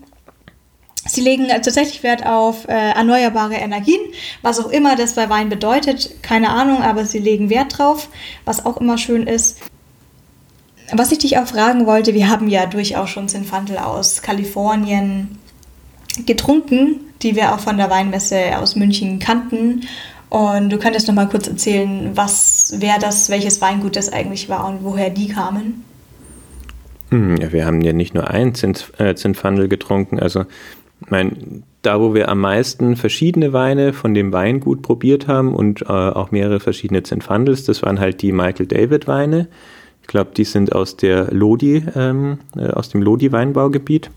Sie 1.06 1.20
legen 1.20 1.48
tatsächlich 1.48 2.02
Wert 2.02 2.24
auf 2.26 2.68
äh, 2.68 2.72
erneuerbare 2.72 3.54
Energien, 3.54 4.00
was 4.42 4.60
auch 4.60 4.70
immer 4.70 4.96
das 4.96 5.14
bei 5.14 5.28
Wein 5.28 5.48
bedeutet, 5.48 6.22
keine 6.22 6.50
Ahnung, 6.50 6.82
aber 6.82 7.04
sie 7.04 7.18
legen 7.18 7.50
Wert 7.50 7.78
drauf, 7.78 8.08
was 8.44 8.64
auch 8.64 8.78
immer 8.78 8.98
schön 8.98 9.26
ist. 9.26 9.60
Was 10.92 11.12
ich 11.12 11.18
dich 11.18 11.38
auch 11.38 11.46
fragen 11.46 11.86
wollte, 11.86 12.14
wir 12.14 12.28
haben 12.28 12.48
ja 12.48 12.66
durchaus 12.66 13.10
schon 13.10 13.28
Zinfandel 13.28 13.78
aus 13.78 14.22
Kalifornien 14.22 15.39
getrunken, 16.26 17.00
die 17.22 17.37
wir 17.37 17.55
auch 17.55 17.61
von 17.61 17.76
der 17.76 17.90
Weinmesse 17.90 18.58
aus 18.58 18.76
München 18.76 19.19
kannten. 19.19 19.82
Und 20.28 20.70
du 20.70 20.78
könntest 20.78 21.08
noch 21.08 21.14
mal 21.14 21.28
kurz 21.28 21.49
erzählen, 21.49 22.12
was, 22.14 22.75
wer 22.78 22.99
das, 22.99 23.31
welches 23.31 23.61
Weingut 23.61 23.96
das 23.96 24.12
eigentlich 24.12 24.49
war 24.49 24.67
und 24.67 24.84
woher 24.84 25.11
die 25.11 25.28
kamen. 25.28 25.84
Hm, 27.11 27.37
ja, 27.38 27.52
wir 27.52 27.67
haben 27.67 27.81
ja 27.81 27.93
nicht 27.93 28.14
nur 28.14 28.31
einen 28.31 28.55
Zinf 28.55 28.93
äh, 28.99 29.14
Zinfandel 29.17 29.69
getrunken, 29.69 30.20
also 30.20 30.44
mein, 31.08 31.64
da, 31.82 32.00
wo 32.00 32.14
wir 32.14 32.28
am 32.28 32.40
meisten 32.40 32.94
verschiedene 32.96 33.52
Weine 33.52 33.93
von 33.93 34.14
dem 34.14 34.32
Weingut 34.32 34.82
probiert 34.82 35.26
haben 35.26 35.55
und 35.55 35.82
äh, 35.82 35.87
auch 35.87 36.31
mehrere 36.31 36.61
verschiedene 36.61 37.02
Zinfandels, 37.02 37.64
das 37.64 37.82
waren 37.82 37.99
halt 37.99 38.23
die 38.23 38.32
Michael 38.32 38.66
David 38.66 39.08
Weine. 39.08 39.49
Ich 40.02 40.08
glaube, 40.08 40.31
die 40.37 40.44
sind 40.44 40.75
aus 40.75 40.96
der 40.96 41.32
Lodi, 41.32 41.84
ähm, 41.94 42.38
äh, 42.56 42.69
aus 42.69 42.90
dem 42.90 43.02
Lodi 43.02 43.32
Weinbaugebiet. 43.32 44.11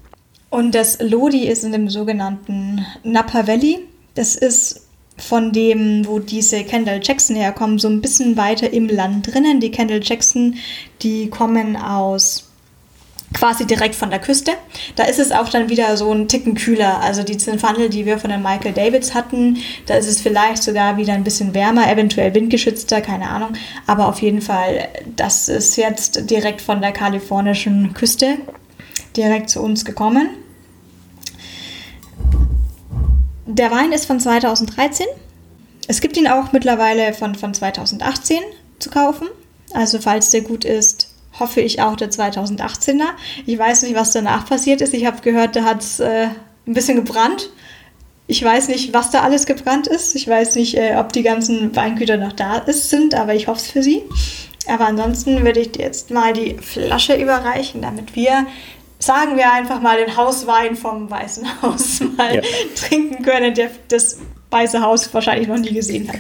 Und 0.53 0.75
das 0.75 0.99
Lodi 1.01 1.47
ist 1.47 1.63
in 1.63 1.71
dem 1.71 1.89
sogenannten 1.89 2.85
Napa 3.01 3.47
Valley. 3.47 3.79
Das 4.13 4.35
ist 4.35 4.85
von 5.17 5.51
dem, 5.51 6.05
wo 6.05 6.19
diese 6.19 6.63
Kendall 6.63 6.99
Jackson 7.01 7.35
herkommen, 7.35 7.79
so 7.79 7.87
ein 7.87 8.01
bisschen 8.01 8.37
weiter 8.37 8.71
im 8.71 8.87
Land 8.87 9.33
drinnen. 9.33 9.59
Die 9.59 9.71
Kendall 9.71 10.01
Jackson, 10.03 10.57
die 11.01 11.31
kommen 11.31 11.75
aus 11.75 12.51
quasi 13.33 13.65
direkt 13.65 13.95
von 13.95 14.11
der 14.11 14.19
Küste. 14.19 14.51
Da 14.95 15.05
ist 15.05 15.17
es 15.17 15.31
auch 15.31 15.49
dann 15.49 15.69
wieder 15.69 15.97
so 15.97 16.11
ein 16.13 16.27
Ticken 16.27 16.53
kühler. 16.53 17.01
Also 17.01 17.23
die 17.23 17.37
Zinfandel, 17.37 17.89
die 17.89 18.05
wir 18.05 18.19
von 18.19 18.29
den 18.29 18.43
Michael 18.43 18.73
Davids 18.73 19.15
hatten, 19.15 19.57
da 19.87 19.95
ist 19.95 20.07
es 20.07 20.21
vielleicht 20.21 20.61
sogar 20.61 20.97
wieder 20.97 21.13
ein 21.13 21.23
bisschen 21.23 21.55
wärmer, 21.55 21.91
eventuell 21.91 22.31
windgeschützter, 22.35 23.01
keine 23.01 23.27
Ahnung. 23.27 23.53
Aber 23.87 24.07
auf 24.07 24.21
jeden 24.21 24.41
Fall, 24.41 24.87
das 25.15 25.49
ist 25.49 25.77
jetzt 25.77 26.29
direkt 26.29 26.61
von 26.61 26.79
der 26.79 26.91
kalifornischen 26.91 27.95
Küste 27.95 28.37
direkt 29.17 29.49
zu 29.49 29.59
uns 29.59 29.83
gekommen. 29.83 30.42
Der 33.45 33.71
Wein 33.71 33.91
ist 33.91 34.05
von 34.05 34.19
2013. 34.19 35.05
Es 35.87 35.99
gibt 35.99 36.15
ihn 36.15 36.27
auch 36.27 36.53
mittlerweile 36.53 37.13
von, 37.13 37.35
von 37.35 37.53
2018 37.53 38.39
zu 38.79 38.89
kaufen. 38.89 39.27
Also 39.73 39.99
falls 39.99 40.29
der 40.29 40.41
gut 40.41 40.63
ist, 40.63 41.09
hoffe 41.39 41.59
ich 41.59 41.81
auch 41.81 41.95
der 41.95 42.09
2018er. 42.09 43.07
Ich 43.45 43.57
weiß 43.57 43.81
nicht, 43.81 43.95
was 43.95 44.11
danach 44.11 44.47
passiert 44.47 44.81
ist. 44.81 44.93
Ich 44.93 45.05
habe 45.05 45.21
gehört, 45.21 45.55
da 45.55 45.63
hat 45.63 45.81
es 45.81 45.99
äh, 45.99 46.27
ein 46.67 46.73
bisschen 46.73 46.95
gebrannt. 46.95 47.49
Ich 48.27 48.41
weiß 48.41 48.69
nicht, 48.69 48.93
was 48.93 49.11
da 49.11 49.21
alles 49.21 49.45
gebrannt 49.45 49.87
ist. 49.87 50.15
Ich 50.15 50.27
weiß 50.27 50.55
nicht, 50.55 50.77
äh, 50.77 50.95
ob 50.95 51.11
die 51.11 51.23
ganzen 51.23 51.75
Weingüter 51.75 52.15
noch 52.15 52.33
da 52.33 52.57
ist, 52.59 52.89
sind, 52.89 53.13
aber 53.13 53.35
ich 53.35 53.47
hoffe 53.47 53.59
es 53.59 53.67
für 53.67 53.83
sie. 53.83 54.03
Aber 54.67 54.87
ansonsten 54.87 55.43
würde 55.43 55.59
ich 55.59 55.73
dir 55.73 55.83
jetzt 55.83 56.11
mal 56.11 56.31
die 56.31 56.55
Flasche 56.59 57.15
überreichen, 57.15 57.81
damit 57.81 58.15
wir, 58.15 58.47
sagen 59.05 59.37
wir 59.37 59.51
einfach 59.51 59.81
mal, 59.81 59.97
den 59.97 60.15
Hauswein 60.15 60.75
vom 60.75 61.09
Weißen 61.09 61.61
Haus 61.61 62.01
mal 62.17 62.35
ja. 62.35 62.41
trinken 62.75 63.23
können, 63.23 63.53
der 63.53 63.69
das 63.89 64.19
Weiße 64.49 64.81
Haus 64.81 65.13
wahrscheinlich 65.13 65.47
noch 65.47 65.57
nie 65.57 65.73
gesehen 65.73 66.07
hat. 66.09 66.19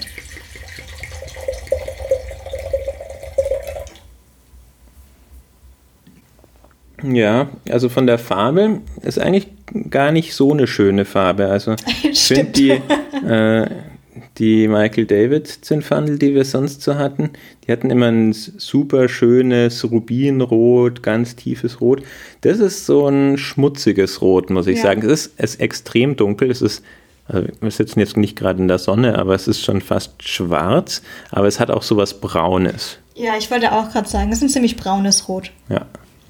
Ja, 7.03 7.49
also 7.69 7.89
von 7.89 8.07
der 8.07 8.17
Farbe 8.17 8.81
ist 9.01 9.19
eigentlich 9.19 9.47
gar 9.89 10.11
nicht 10.11 10.33
so 10.33 10.53
eine 10.53 10.67
schöne 10.67 11.05
Farbe. 11.05 11.47
Also 11.47 11.75
ich 12.03 12.23
finde 12.23 12.51
die, 12.51 12.69
äh, 12.69 13.69
die 14.37 14.67
Michael 14.67 15.05
David 15.05 15.47
Zinfandel, 15.47 16.17
die 16.17 16.33
wir 16.33 16.45
sonst 16.45 16.81
so 16.81 16.95
hatten, 16.95 17.31
die 17.65 17.71
hatten 17.71 17.91
immer 17.91 18.07
ein 18.07 18.33
super 18.33 19.07
schönes 19.07 19.83
Rubinrot, 19.83 21.03
ganz 21.03 21.35
tiefes 21.35 21.81
Rot. 21.81 22.03
Das 22.41 22.59
ist 22.59 22.85
so 22.85 23.07
ein 23.07 23.37
schmutziges 23.37 24.21
Rot, 24.21 24.49
muss 24.49 24.67
ich 24.67 24.77
ja. 24.77 24.83
sagen. 24.83 25.01
Es 25.03 25.27
ist, 25.27 25.33
es 25.37 25.55
ist 25.55 25.61
extrem 25.61 26.15
dunkel. 26.15 26.49
Es 26.49 26.61
ist, 26.61 26.83
also 27.27 27.47
wir 27.61 27.71
sitzen 27.71 27.99
jetzt 27.99 28.17
nicht 28.17 28.35
gerade 28.35 28.59
in 28.59 28.67
der 28.67 28.79
Sonne, 28.79 29.19
aber 29.19 29.35
es 29.35 29.47
ist 29.47 29.61
schon 29.61 29.81
fast 29.81 30.27
schwarz. 30.27 31.03
Aber 31.29 31.47
es 31.47 31.59
hat 31.59 31.69
auch 31.69 31.83
so 31.83 31.95
was 31.97 32.19
Braunes. 32.19 32.97
Ja, 33.15 33.37
ich 33.37 33.51
wollte 33.51 33.71
auch 33.71 33.91
gerade 33.91 34.09
sagen, 34.09 34.31
es 34.31 34.39
ist 34.39 34.43
ein 34.43 34.49
ziemlich 34.49 34.75
braunes 34.75 35.27
Rot. 35.27 35.51
Ja. 35.69 35.85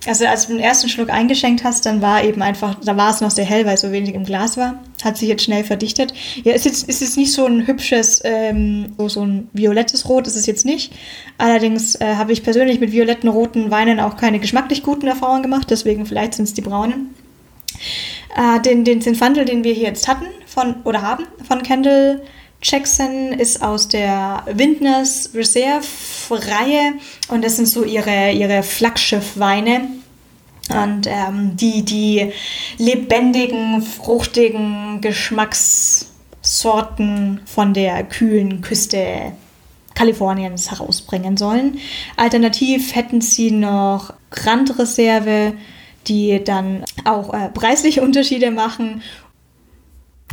Also 0.05 0.25
als 0.25 0.47
du 0.47 0.53
den 0.53 0.61
ersten 0.61 0.89
Schluck 0.89 1.09
eingeschenkt 1.09 1.63
hast, 1.63 1.85
dann 1.85 2.01
war 2.01 2.23
eben 2.25 2.41
einfach, 2.41 2.75
da 2.83 2.97
war 2.97 3.11
es 3.11 3.21
noch 3.21 3.31
sehr 3.31 3.45
hell, 3.45 3.65
weil 3.65 3.77
so 3.77 3.91
wenig 3.93 4.13
im 4.13 4.25
Glas 4.25 4.57
war. 4.57 4.83
Hat 5.03 5.17
sich 5.17 5.29
jetzt 5.29 5.43
schnell 5.43 5.63
verdichtet. 5.63 6.13
Ja, 6.43 6.53
ist 6.53 6.65
jetzt, 6.65 6.87
ist 6.87 7.01
jetzt 7.01 7.17
nicht 7.17 7.33
so 7.33 7.45
ein 7.45 7.67
hübsches, 7.67 8.21
ähm, 8.23 8.93
so, 8.97 9.09
so 9.09 9.25
ein 9.25 9.49
violettes 9.53 10.07
Rot 10.07 10.27
ist 10.27 10.35
es 10.35 10.45
jetzt 10.45 10.65
nicht. 10.65 10.93
Allerdings 11.37 11.95
äh, 11.95 12.15
habe 12.15 12.31
ich 12.31 12.43
persönlich 12.43 12.79
mit 12.79 12.91
violetten, 12.91 13.29
roten 13.29 13.71
Weinen 13.71 13.99
auch 13.99 14.17
keine 14.17 14.39
geschmacklich 14.39 14.83
guten 14.83 15.07
Erfahrungen 15.07 15.43
gemacht, 15.43 15.67
deswegen 15.69 16.05
vielleicht 16.05 16.35
sind 16.35 16.45
es 16.45 16.53
die 16.53 16.61
braunen. 16.61 17.13
Äh, 18.35 18.61
den, 18.61 18.83
den 18.83 19.01
Zinfandel, 19.01 19.45
den 19.45 19.63
wir 19.63 19.73
hier 19.73 19.87
jetzt 19.87 20.07
hatten, 20.07 20.25
von, 20.45 20.75
oder 20.83 21.01
haben, 21.01 21.25
von 21.47 21.63
Kendall 21.63 22.21
Jackson 22.63 23.33
ist 23.33 23.61
aus 23.61 23.89
der 23.89 24.43
Windners 24.49 25.31
Reserve-Reihe 25.33 26.93
und 27.27 27.43
das 27.43 27.57
sind 27.57 27.67
so 27.67 27.83
ihre, 27.83 28.31
ihre 28.31 28.63
Flaggschiff-Weine. 28.63 29.89
Und 30.69 31.07
ähm, 31.07 31.57
die, 31.57 31.83
die 31.83 32.31
lebendigen, 32.77 33.81
fruchtigen 33.81 35.01
Geschmackssorten 35.01 37.41
von 37.45 37.73
der 37.73 38.03
kühlen 38.03 38.61
Küste 38.61 39.33
Kaliforniens 39.93 40.71
herausbringen 40.71 41.35
sollen. 41.37 41.79
Alternativ 42.15 42.95
hätten 42.95 43.21
sie 43.21 43.51
noch 43.51 44.13
Grand 44.31 44.79
Reserve, 44.79 45.53
die 46.07 46.43
dann 46.43 46.83
auch 47.05 47.33
äh, 47.33 47.49
preisliche 47.49 48.01
Unterschiede 48.01 48.51
machen 48.51 49.01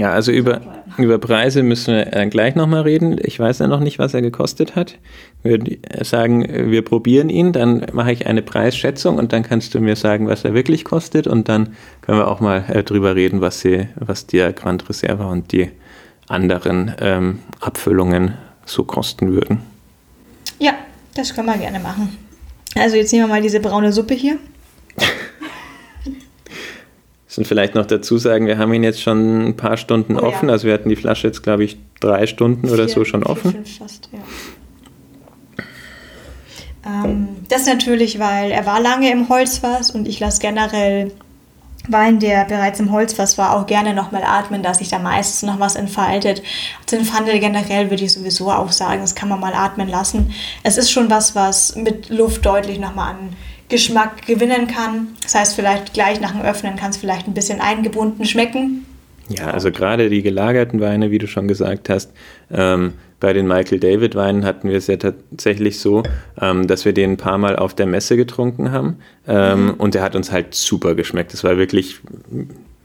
ja, 0.00 0.12
also 0.12 0.33
über, 0.33 0.62
über 0.97 1.19
Preise 1.19 1.62
müssen 1.62 1.95
wir 1.95 2.16
äh, 2.16 2.26
gleich 2.26 2.54
nochmal 2.54 2.80
reden. 2.85 3.19
Ich 3.23 3.38
weiß 3.38 3.59
ja 3.59 3.66
noch 3.66 3.80
nicht, 3.80 3.99
was 3.99 4.14
er 4.14 4.23
gekostet 4.23 4.75
hat. 4.75 4.97
Wir 5.42 5.50
würden 5.50 5.76
sagen, 6.00 6.71
wir 6.71 6.83
probieren 6.83 7.28
ihn, 7.28 7.52
dann 7.52 7.85
mache 7.92 8.11
ich 8.11 8.26
eine 8.26 8.40
Preisschätzung 8.40 9.19
und 9.19 9.35
dann 9.35 9.42
kannst 9.42 9.75
du 9.75 9.80
mir 9.80 9.97
sagen, 9.97 10.26
was 10.26 10.42
er 10.42 10.54
wirklich 10.54 10.87
kostet 10.87 11.26
und 11.26 11.50
dann 11.50 11.76
können 12.00 12.16
wir 12.16 12.28
auch 12.28 12.40
mal 12.40 12.64
äh, 12.73 12.83
drüber 12.83 13.14
reden, 13.14 13.42
was, 13.42 13.61
sie, 13.61 13.88
was 13.95 14.26
der 14.26 14.54
Grand 14.54 14.88
Reserve 14.88 15.26
und 15.26 15.52
die 15.52 15.69
anderen 16.28 16.95
ähm, 16.99 17.40
Abfüllungen 17.61 18.38
so 18.64 18.85
kosten 18.85 19.33
würden. 19.35 19.61
Ja, 20.59 20.73
das 21.14 21.35
können 21.35 21.49
wir 21.49 21.59
gerne 21.59 21.78
machen. 21.78 22.16
Also 22.75 22.97
jetzt 22.97 23.12
nehmen 23.12 23.25
wir 23.25 23.35
mal 23.35 23.42
diese 23.42 23.61
braune 23.61 23.92
Suppe 23.92 24.14
hier. 24.14 24.38
müssen 27.30 27.44
vielleicht 27.44 27.76
noch 27.76 27.87
dazu 27.87 28.18
sagen, 28.18 28.46
wir 28.46 28.58
haben 28.58 28.75
ihn 28.75 28.82
jetzt 28.82 29.00
schon 29.00 29.49
ein 29.49 29.56
paar 29.56 29.76
Stunden 29.76 30.18
oh, 30.18 30.22
offen. 30.22 30.49
Ja. 30.49 30.52
Also 30.54 30.66
wir 30.66 30.75
hatten 30.75 30.88
die 30.88 30.96
Flasche 30.96 31.28
jetzt, 31.28 31.42
glaube 31.42 31.64
ich, 31.64 31.78
drei 32.00 32.26
Stunden 32.26 32.66
vier, 32.66 32.75
oder 32.75 32.88
so 32.88 33.04
schon 33.04 33.22
vier, 33.22 33.30
offen. 33.30 33.52
Fünf 33.52 33.78
fast, 33.78 34.08
ja. 34.12 34.18
Ähm, 36.87 37.28
das 37.49 37.66
natürlich, 37.66 38.18
weil 38.18 38.50
er 38.50 38.66
war 38.66 38.80
lange 38.80 39.12
im 39.12 39.28
Holzfass 39.28 39.90
und 39.90 40.08
ich 40.08 40.18
lasse 40.18 40.40
generell 40.40 41.12
Wein, 41.88 42.18
der 42.18 42.44
bereits 42.44 42.78
im 42.78 42.92
Holzfass 42.92 43.38
war, 43.38 43.56
auch 43.56 43.66
gerne 43.66 43.94
nochmal 43.94 44.22
atmen, 44.22 44.62
dass 44.62 44.78
sich 44.78 44.88
da 44.88 44.99
meistens 44.99 45.42
noch 45.42 45.58
was 45.60 45.76
entfaltet. 45.76 46.42
Den 46.90 47.04
Pfandel 47.04 47.40
generell 47.40 47.90
würde 47.90 48.04
ich 48.04 48.12
sowieso 48.12 48.50
auch 48.50 48.70
sagen, 48.70 49.00
das 49.00 49.14
kann 49.14 49.28
man 49.28 49.40
mal 49.40 49.54
atmen 49.54 49.88
lassen. 49.88 50.32
Es 50.62 50.76
ist 50.76 50.90
schon 50.90 51.10
was, 51.10 51.34
was 51.34 51.75
mit 51.76 52.10
Luft 52.10 52.44
deutlich 52.44 52.78
nochmal 52.78 53.14
an 53.14 53.37
Geschmack 53.70 54.26
gewinnen 54.26 54.66
kann. 54.66 55.08
Das 55.22 55.34
heißt, 55.34 55.56
vielleicht 55.56 55.94
gleich 55.94 56.20
nach 56.20 56.32
dem 56.32 56.42
Öffnen 56.42 56.76
kann 56.76 56.90
es 56.90 56.96
vielleicht 56.96 57.26
ein 57.26 57.34
bisschen 57.34 57.60
eingebunden 57.60 58.24
schmecken. 58.24 58.84
Ja, 59.28 59.50
also 59.50 59.70
gerade 59.70 60.10
die 60.10 60.22
gelagerten 60.22 60.80
Weine, 60.80 61.10
wie 61.10 61.18
du 61.18 61.28
schon 61.28 61.46
gesagt 61.46 61.88
hast, 61.88 62.12
ähm, 62.50 62.94
bei 63.20 63.32
den 63.32 63.46
Michael 63.46 63.78
David 63.78 64.14
Weinen 64.14 64.44
hatten 64.44 64.68
wir 64.68 64.76
es 64.76 64.86
ja 64.86 64.96
tatsächlich 64.96 65.78
so, 65.78 66.02
ähm, 66.40 66.66
dass 66.66 66.84
wir 66.84 66.92
den 66.92 67.12
ein 67.12 67.16
paar 67.16 67.38
Mal 67.38 67.56
auf 67.56 67.74
der 67.74 67.86
Messe 67.86 68.16
getrunken 68.16 68.72
haben 68.72 68.96
ähm, 69.28 69.66
mhm. 69.66 69.74
und 69.74 69.94
der 69.94 70.02
hat 70.02 70.16
uns 70.16 70.32
halt 70.32 70.54
super 70.54 70.94
geschmeckt. 70.94 71.32
Das 71.32 71.44
war 71.44 71.56
wirklich 71.58 72.00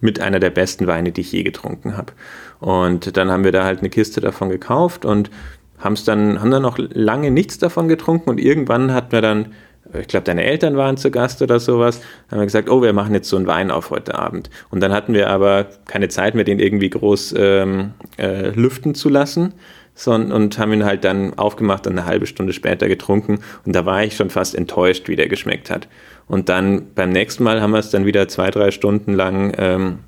mit 0.02 0.20
einer 0.20 0.40
der 0.40 0.50
besten 0.52 0.88
Weine, 0.88 1.12
die 1.12 1.22
ich 1.22 1.32
je 1.32 1.44
getrunken 1.44 1.98
habe. 1.98 2.14
Und 2.60 3.18
dann 3.18 3.32
haben 3.32 3.44
wir 3.44 3.52
da 3.52 3.64
halt 3.64 3.80
eine 3.80 3.90
Kiste 3.90 4.22
davon 4.22 4.50
gekauft 4.50 5.06
und 5.06 5.32
haben 5.80 5.94
es 5.94 6.04
dann, 6.04 6.40
haben 6.42 6.52
dann 6.52 6.62
noch 6.62 6.78
lange 6.78 7.32
nichts 7.32 7.58
davon 7.58 7.88
getrunken 7.88 8.30
und 8.30 8.40
irgendwann 8.40 8.94
hatten 8.94 9.12
wir 9.14 9.22
dann 9.22 9.54
ich 9.94 10.08
glaube, 10.08 10.24
deine 10.24 10.44
Eltern 10.44 10.78
waren 10.78 10.98
zu 10.98 11.12
Gast 11.12 11.42
oder 11.42 11.60
sowas, 11.60 12.02
haben 12.30 12.40
wir 12.40 12.46
gesagt, 12.46 12.70
oh, 12.70 12.82
wir 12.82 12.94
machen 12.94 13.14
jetzt 13.14 13.30
so 13.30 13.38
einen 13.38 13.48
Wein 13.48 13.72
auf 13.72 13.92
heute 13.92 14.16
Abend. 14.16 14.50
Und 14.70 14.82
dann 14.82 14.92
hatten 14.92 15.14
wir 15.14 15.30
aber 15.30 15.68
keine 15.86 16.10
Zeit 16.10 16.36
mehr, 16.36 16.44
den 16.44 16.60
irgendwie 16.60 16.90
groß 16.90 17.36
ähm, 17.38 17.92
äh, 18.18 18.50
lüften 18.50 18.96
zu 18.96 19.10
lassen 19.10 19.54
sondern, 19.96 20.34
und 20.34 20.60
haben 20.60 20.74
ihn 20.74 20.86
halt 20.86 21.04
dann 21.06 21.36
aufgemacht 21.36 21.88
und 21.88 21.94
eine 21.94 22.06
halbe 22.06 22.28
Stunde 22.28 22.54
später 22.54 22.88
getrunken. 22.88 23.40
Und 23.66 23.76
da 23.76 23.86
war 23.86 24.04
ich 24.04 24.16
schon 24.16 24.30
fast 24.30 24.54
enttäuscht, 24.54 25.08
wie 25.08 25.16
der 25.16 25.30
geschmeckt 25.30 25.70
hat. 25.70 25.88
Und 26.28 26.50
dann 26.50 26.88
beim 26.94 27.12
nächsten 27.12 27.44
Mal 27.44 27.62
haben 27.62 27.72
wir 27.72 27.80
es 27.80 27.92
dann 27.92 28.06
wieder 28.06 28.28
zwei, 28.28 28.52
drei 28.52 28.72
Stunden 28.72 29.14
lang 29.14 29.54
ähm, 29.58 30.00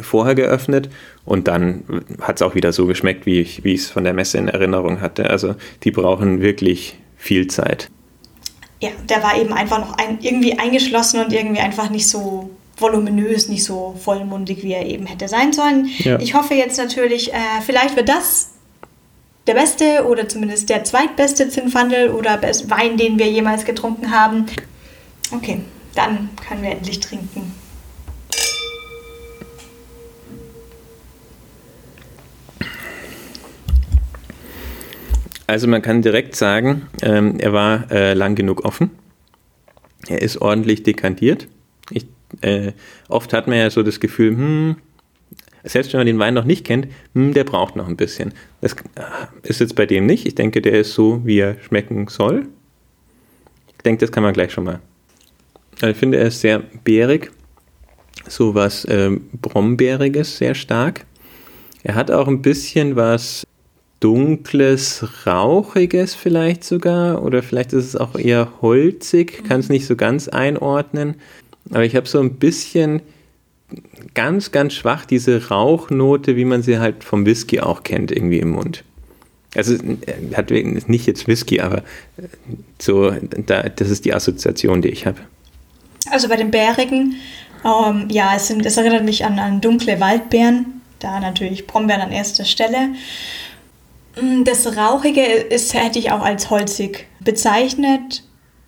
vorher 0.00 0.34
geöffnet 0.34 0.88
und 1.24 1.46
dann 1.46 1.84
hat 2.20 2.36
es 2.36 2.42
auch 2.42 2.56
wieder 2.56 2.72
so 2.72 2.86
geschmeckt, 2.86 3.26
wie 3.26 3.40
ich 3.40 3.64
es 3.64 3.90
von 3.90 4.02
der 4.02 4.14
Messe 4.14 4.38
in 4.38 4.48
Erinnerung 4.48 5.00
hatte. 5.00 5.30
Also 5.30 5.54
die 5.84 5.92
brauchen 5.92 6.40
wirklich 6.40 6.98
viel 7.16 7.46
Zeit 7.46 7.90
ja, 8.84 8.90
der 9.08 9.22
war 9.22 9.36
eben 9.38 9.52
einfach 9.52 9.78
noch 9.78 9.96
ein, 9.96 10.18
irgendwie 10.20 10.58
eingeschlossen 10.58 11.24
und 11.24 11.32
irgendwie 11.32 11.60
einfach 11.60 11.88
nicht 11.88 12.06
so 12.06 12.50
voluminös, 12.76 13.48
nicht 13.48 13.64
so 13.64 13.94
vollmundig, 13.98 14.62
wie 14.62 14.74
er 14.74 14.84
eben 14.84 15.06
hätte 15.06 15.28
sein 15.28 15.52
sollen. 15.52 15.88
Ja. 15.98 16.18
Ich 16.18 16.34
hoffe 16.34 16.54
jetzt 16.54 16.76
natürlich, 16.76 17.32
äh, 17.32 17.36
vielleicht 17.64 17.96
wird 17.96 18.08
das 18.08 18.50
der 19.46 19.54
beste 19.54 20.06
oder 20.06 20.28
zumindest 20.28 20.68
der 20.68 20.84
zweitbeste 20.84 21.48
Zinfandel 21.48 22.10
oder 22.10 22.40
Wein, 22.42 22.96
den 22.96 23.18
wir 23.18 23.30
jemals 23.30 23.64
getrunken 23.64 24.10
haben. 24.10 24.46
Okay, 25.32 25.60
dann 25.94 26.30
können 26.46 26.62
wir 26.62 26.70
endlich 26.70 27.00
trinken. 27.00 27.54
Also 35.46 35.68
man 35.68 35.82
kann 35.82 36.02
direkt 36.02 36.36
sagen, 36.36 36.86
ähm, 37.02 37.38
er 37.38 37.52
war 37.52 37.90
äh, 37.90 38.14
lang 38.14 38.34
genug 38.34 38.64
offen. 38.64 38.90
Er 40.08 40.22
ist 40.22 40.40
ordentlich 40.40 40.82
dekantiert. 40.82 41.48
Ich, 41.90 42.06
äh, 42.40 42.72
oft 43.08 43.32
hat 43.32 43.46
man 43.46 43.58
ja 43.58 43.70
so 43.70 43.82
das 43.82 44.00
Gefühl, 44.00 44.30
hm, 44.30 44.76
selbst 45.64 45.92
wenn 45.92 46.00
man 46.00 46.06
den 46.06 46.18
Wein 46.18 46.34
noch 46.34 46.44
nicht 46.44 46.64
kennt, 46.64 46.88
hm, 47.14 47.34
der 47.34 47.44
braucht 47.44 47.76
noch 47.76 47.88
ein 47.88 47.96
bisschen. 47.96 48.32
Das 48.60 48.72
äh, 48.72 49.02
ist 49.42 49.60
jetzt 49.60 49.76
bei 49.76 49.86
dem 49.86 50.06
nicht. 50.06 50.26
Ich 50.26 50.34
denke, 50.34 50.62
der 50.62 50.80
ist 50.80 50.94
so, 50.94 51.24
wie 51.24 51.38
er 51.38 51.60
schmecken 51.60 52.08
soll. 52.08 52.46
Ich 53.68 53.82
denke, 53.82 54.00
das 54.00 54.12
kann 54.12 54.22
man 54.22 54.32
gleich 54.32 54.52
schon 54.52 54.64
mal. 54.64 54.80
Also 55.76 55.88
ich 55.88 55.96
finde, 55.96 56.18
er 56.18 56.28
ist 56.28 56.40
sehr 56.40 56.62
beerig. 56.84 57.30
So 58.26 58.54
was 58.54 58.84
äh, 58.86 59.10
Brombeeriges, 59.42 60.38
sehr 60.38 60.54
stark. 60.54 61.04
Er 61.82 61.94
hat 61.94 62.10
auch 62.10 62.28
ein 62.28 62.40
bisschen 62.40 62.96
was 62.96 63.46
dunkles, 64.04 65.02
rauchiges 65.24 66.14
vielleicht 66.14 66.62
sogar 66.62 67.22
oder 67.22 67.42
vielleicht 67.42 67.72
ist 67.72 67.86
es 67.86 67.96
auch 67.96 68.18
eher 68.18 68.52
holzig, 68.60 69.44
kann 69.48 69.60
es 69.60 69.70
nicht 69.70 69.86
so 69.86 69.96
ganz 69.96 70.28
einordnen. 70.28 71.14
Aber 71.70 71.86
ich 71.86 71.96
habe 71.96 72.06
so 72.06 72.20
ein 72.20 72.34
bisschen 72.34 73.00
ganz, 74.12 74.52
ganz 74.52 74.74
schwach 74.74 75.06
diese 75.06 75.48
Rauchnote, 75.48 76.36
wie 76.36 76.44
man 76.44 76.62
sie 76.62 76.78
halt 76.80 77.02
vom 77.02 77.24
Whisky 77.24 77.60
auch 77.60 77.82
kennt, 77.82 78.12
irgendwie 78.12 78.40
im 78.40 78.50
Mund. 78.50 78.84
Also 79.54 79.78
hat 80.34 80.50
nicht 80.50 81.06
jetzt 81.06 81.26
Whisky, 81.26 81.60
aber 81.60 81.82
so, 82.78 83.10
da, 83.46 83.62
das 83.62 83.88
ist 83.88 84.04
die 84.04 84.12
Assoziation, 84.12 84.82
die 84.82 84.88
ich 84.88 85.06
habe. 85.06 85.20
Also 86.10 86.28
bei 86.28 86.36
den 86.36 86.50
Bärigen, 86.50 87.14
ähm, 87.64 88.08
ja, 88.10 88.34
es, 88.36 88.48
sind, 88.48 88.66
es 88.66 88.76
erinnert 88.76 89.04
mich 89.04 89.24
an, 89.24 89.38
an 89.38 89.62
dunkle 89.62 89.98
Waldbeeren, 89.98 90.82
da 90.98 91.20
natürlich 91.20 91.66
Brombeeren 91.66 92.02
an 92.02 92.12
erster 92.12 92.44
Stelle. 92.44 92.90
Mm, 94.20 94.44
das 94.44 94.76
Rauchige 94.76 95.22
ist, 95.22 95.74
hätte 95.74 95.98
ich 95.98 96.10
auch 96.10 96.22
als 96.22 96.50
holzig 96.50 97.06
bezeichnet. 97.20 98.22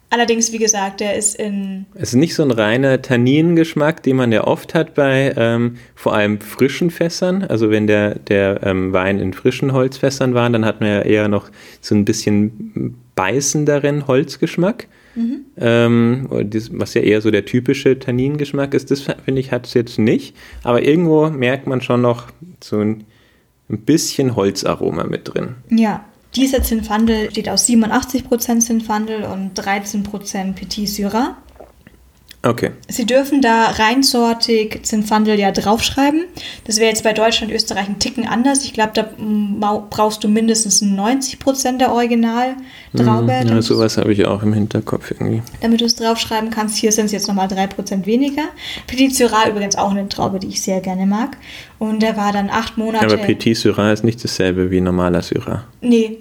Allerdings, 0.09 0.53
wie 0.53 0.59
gesagt, 0.59 1.01
der 1.01 1.17
ist 1.17 1.35
in. 1.35 1.87
Es 1.95 2.11
ist 2.11 2.15
nicht 2.15 2.35
so 2.35 2.45
ein 2.45 2.53
reiner 2.53 3.03
Tanningeschmack, 3.03 4.05
den 4.05 4.17
man 4.17 4.31
ja 4.31 4.45
oft 4.45 4.73
hat 4.73 4.95
bei 4.95 5.35
ähm, 5.37 5.79
vor 5.97 6.15
allem 6.15 6.41
frischen 6.41 6.91
Fässern. 6.91 7.43
Also 7.43 7.71
wenn 7.71 7.89
der, 7.89 8.17
der 8.21 8.61
ähm, 8.63 8.93
Wein 8.93 9.19
in 9.19 9.33
frischen 9.33 9.73
Holzfässern 9.73 10.33
war, 10.33 10.49
dann 10.49 10.65
hat 10.65 10.81
man 10.81 10.91
ja 10.91 11.01
eher 11.03 11.29
noch 11.29 11.51
so 11.81 11.97
ein 11.97 12.05
bisschen 12.05 12.97
beißenderen 13.17 14.07
Holzgeschmack. 14.07 14.87
Mhm. 15.17 15.41
Ähm, 15.59 16.29
was 16.73 16.95
ja 16.95 17.01
eher 17.01 17.21
so 17.21 17.33
der 17.33 17.45
typische 17.45 17.99
Tanningeschmack 17.99 18.75
ist, 18.75 18.91
das 18.93 19.01
finde 19.03 19.41
ich 19.41 19.51
hat 19.51 19.67
es 19.67 19.75
jetzt 19.75 19.99
nicht. 19.99 20.37
Aber 20.63 20.83
irgendwo 20.83 21.31
merkt 21.31 21.67
man 21.67 21.81
schon 21.81 22.03
noch 22.03 22.29
so 22.63 22.79
ein, 22.79 23.05
ein 23.69 23.81
bisschen 23.81 24.37
Holzaroma 24.37 25.05
mit 25.05 25.33
drin. 25.33 25.57
Ja, 25.71 26.05
dieser 26.35 26.63
Zinfandel 26.63 27.31
steht 27.31 27.49
aus 27.49 27.67
87% 27.67 28.61
Zinfandel 28.61 29.25
und 29.25 29.59
13% 29.59 30.55
Petit 30.55 30.89
Syrah. 30.89 31.37
Okay. 32.49 32.71
Sie 32.89 33.05
dürfen 33.07 33.43
da 33.43 33.71
reinsortig 33.71 34.81
Zinfandel 34.83 35.39
ja 35.39 35.51
draufschreiben. 35.51 36.25
Das 36.65 36.77
wäre 36.77 36.89
jetzt 36.89 37.03
bei 37.03 37.13
Deutschland, 37.13 37.53
Österreich 37.53 37.89
ein 37.89 37.99
Ticken 37.99 38.27
anders. 38.27 38.65
Ich 38.65 38.73
glaube, 38.73 38.93
da 38.95 39.09
brauchst 39.91 40.23
du 40.23 40.29
mindestens 40.29 40.81
90 40.81 41.39
Prozent 41.41 41.81
der 41.81 41.93
Originaltraube. 41.93 43.43
Mm, 43.45 43.49
ja, 43.49 43.63
sowas 43.63 43.97
habe 43.97 44.13
ich 44.13 44.25
auch 44.27 44.43
im 44.43 44.53
Hinterkopf 44.53 45.11
irgendwie. 45.11 45.43
Damit 45.61 45.81
du 45.81 45.87
es 45.87 45.97
draufschreiben 45.97 46.51
kannst. 46.51 46.77
Hier 46.77 46.93
sind 46.93 47.07
es 47.07 47.13
jetzt 47.13 47.27
nochmal 47.27 47.49
3 47.49 47.67
Prozent 47.67 48.07
weniger. 48.07 48.45
Petit 48.87 49.15
Syrah 49.15 49.49
übrigens 49.49 49.77
auch 49.77 49.91
eine 49.91 50.09
Traube, 50.09 50.39
die 50.39 50.49
ich 50.49 50.63
sehr 50.63 50.81
gerne 50.81 51.07
mag. 51.07 51.37
Und 51.79 52.01
der 52.01 52.17
war 52.17 52.33
dann 52.33 52.49
acht 52.49 52.79
Monate. 52.79 53.05
Aber 53.05 53.17
Petit 53.17 53.57
Syrah 53.57 53.93
ist 53.93 54.05
nicht 54.05 54.23
dasselbe 54.23 54.71
wie 54.71 54.81
normaler 54.81 55.23
Syrah. 55.23 55.65
Nee, 55.81 56.19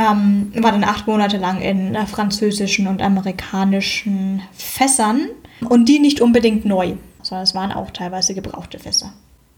ähm, 0.00 0.52
war 0.62 0.72
dann 0.72 0.84
acht 0.84 1.06
Monate 1.06 1.36
lang 1.36 1.60
in 1.60 1.94
äh, 1.94 2.06
französischen 2.06 2.86
und 2.86 3.02
amerikanischen 3.02 4.42
Fässern 4.52 5.28
und 5.68 5.88
die 5.88 5.98
nicht 5.98 6.20
unbedingt 6.20 6.64
neu, 6.64 6.94
sondern 7.22 7.44
es 7.44 7.54
waren 7.54 7.72
auch 7.72 7.90
teilweise 7.90 8.34
gebrauchte 8.34 8.78
Fässer. 8.78 9.12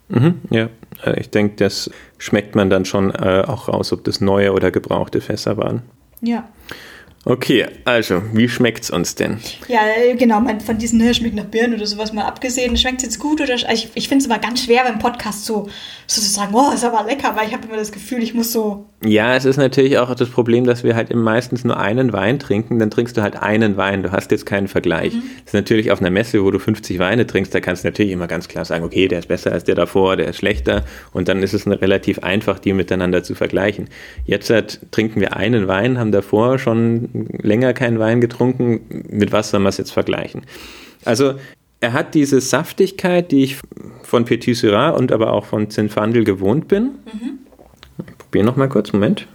Mhm, 0.08 0.40
ja, 0.50 0.68
äh, 1.04 1.20
ich 1.20 1.30
denke, 1.30 1.56
das 1.56 1.90
schmeckt 2.18 2.54
man 2.54 2.70
dann 2.70 2.84
schon 2.84 3.11
äh, 3.11 3.44
auch 3.46 3.68
raus, 3.68 3.92
ob 3.92 4.04
das 4.04 4.20
neue 4.20 4.52
oder 4.52 4.70
gebrauchte 4.70 5.20
Fässer 5.20 5.56
waren. 5.56 5.82
Ja. 6.20 6.49
Okay, 7.24 7.66
also, 7.84 8.20
wie 8.32 8.48
schmeckt 8.48 8.82
es 8.82 8.90
uns 8.90 9.14
denn? 9.14 9.38
Ja, 9.68 9.80
genau, 10.18 10.40
man, 10.40 10.60
von 10.60 10.76
diesen 10.78 10.98
ne, 10.98 11.14
schmeckt 11.14 11.36
nach 11.36 11.44
Birnen 11.44 11.74
oder 11.74 11.86
sowas 11.86 12.12
mal 12.12 12.24
abgesehen, 12.24 12.76
schmeckt 12.76 12.98
es 12.98 13.04
jetzt 13.04 13.18
gut 13.20 13.40
oder 13.40 13.52
also 13.52 13.66
ich, 13.72 13.90
ich 13.94 14.08
finde 14.08 14.22
es 14.22 14.26
immer 14.26 14.40
ganz 14.40 14.64
schwer 14.64 14.82
beim 14.82 14.98
Podcast 14.98 15.44
so, 15.44 15.68
so 16.08 16.20
zu 16.20 16.28
sagen, 16.28 16.52
oh, 16.52 16.72
ist 16.74 16.84
aber 16.84 17.04
lecker, 17.06 17.36
weil 17.36 17.46
ich 17.46 17.54
habe 17.54 17.68
immer 17.68 17.76
das 17.76 17.92
Gefühl, 17.92 18.24
ich 18.24 18.34
muss 18.34 18.50
so. 18.50 18.86
Ja, 19.04 19.36
es 19.36 19.44
ist 19.44 19.56
natürlich 19.56 19.98
auch 19.98 20.12
das 20.16 20.30
Problem, 20.30 20.64
dass 20.64 20.82
wir 20.82 20.96
halt 20.96 21.14
meistens 21.14 21.64
nur 21.64 21.76
einen 21.76 22.12
Wein 22.12 22.40
trinken, 22.40 22.80
dann 22.80 22.90
trinkst 22.90 23.16
du 23.16 23.22
halt 23.22 23.40
einen 23.40 23.76
Wein, 23.76 24.02
du 24.02 24.10
hast 24.10 24.32
jetzt 24.32 24.44
keinen 24.44 24.66
Vergleich. 24.66 25.14
Mhm. 25.14 25.22
Das 25.44 25.46
ist 25.46 25.54
natürlich 25.54 25.92
auf 25.92 26.00
einer 26.00 26.10
Messe, 26.10 26.42
wo 26.42 26.50
du 26.50 26.58
50 26.58 26.98
Weine 26.98 27.26
trinkst, 27.26 27.54
da 27.54 27.60
kannst 27.60 27.84
du 27.84 27.88
natürlich 27.88 28.10
immer 28.10 28.26
ganz 28.26 28.48
klar 28.48 28.64
sagen, 28.64 28.84
okay, 28.84 29.06
der 29.06 29.20
ist 29.20 29.28
besser 29.28 29.52
als 29.52 29.62
der 29.62 29.76
davor, 29.76 30.16
der 30.16 30.26
ist 30.26 30.38
schlechter 30.38 30.84
und 31.12 31.28
dann 31.28 31.40
ist 31.40 31.54
es 31.54 31.68
relativ 31.68 32.18
einfach, 32.18 32.58
die 32.58 32.72
miteinander 32.72 33.22
zu 33.22 33.36
vergleichen. 33.36 33.88
Jetzt 34.24 34.50
halt, 34.50 34.80
trinken 34.90 35.20
wir 35.20 35.36
einen 35.36 35.68
Wein, 35.68 35.98
haben 35.98 36.10
davor 36.10 36.58
schon 36.58 37.12
länger 37.12 37.73
keinen 37.75 37.99
Wein 37.99 38.21
getrunken, 38.21 38.81
mit 39.09 39.33
was 39.33 39.50
soll 39.50 39.61
man 39.61 39.71
es 39.71 39.78
jetzt 39.78 39.92
vergleichen? 39.92 40.42
Also 41.04 41.35
er 41.81 41.92
hat 41.92 42.14
diese 42.14 42.40
Saftigkeit, 42.40 43.33
die 43.33 43.45
ich 43.45 43.59
von 44.02 44.25
Petit 44.25 44.57
Syrah 44.57 44.90
und 44.90 45.11
aber 45.11 45.33
auch 45.33 45.45
von 45.45 45.69
Zinfandel 45.69 46.25
gewohnt 46.25 46.69
bin. 46.69 46.92
Mhm. 47.12 47.38
Ich 48.07 48.19
probiere 48.19 48.45
noch 48.45 48.57
mal 48.57 48.69
kurz, 48.69 48.92
Moment. 48.92 49.26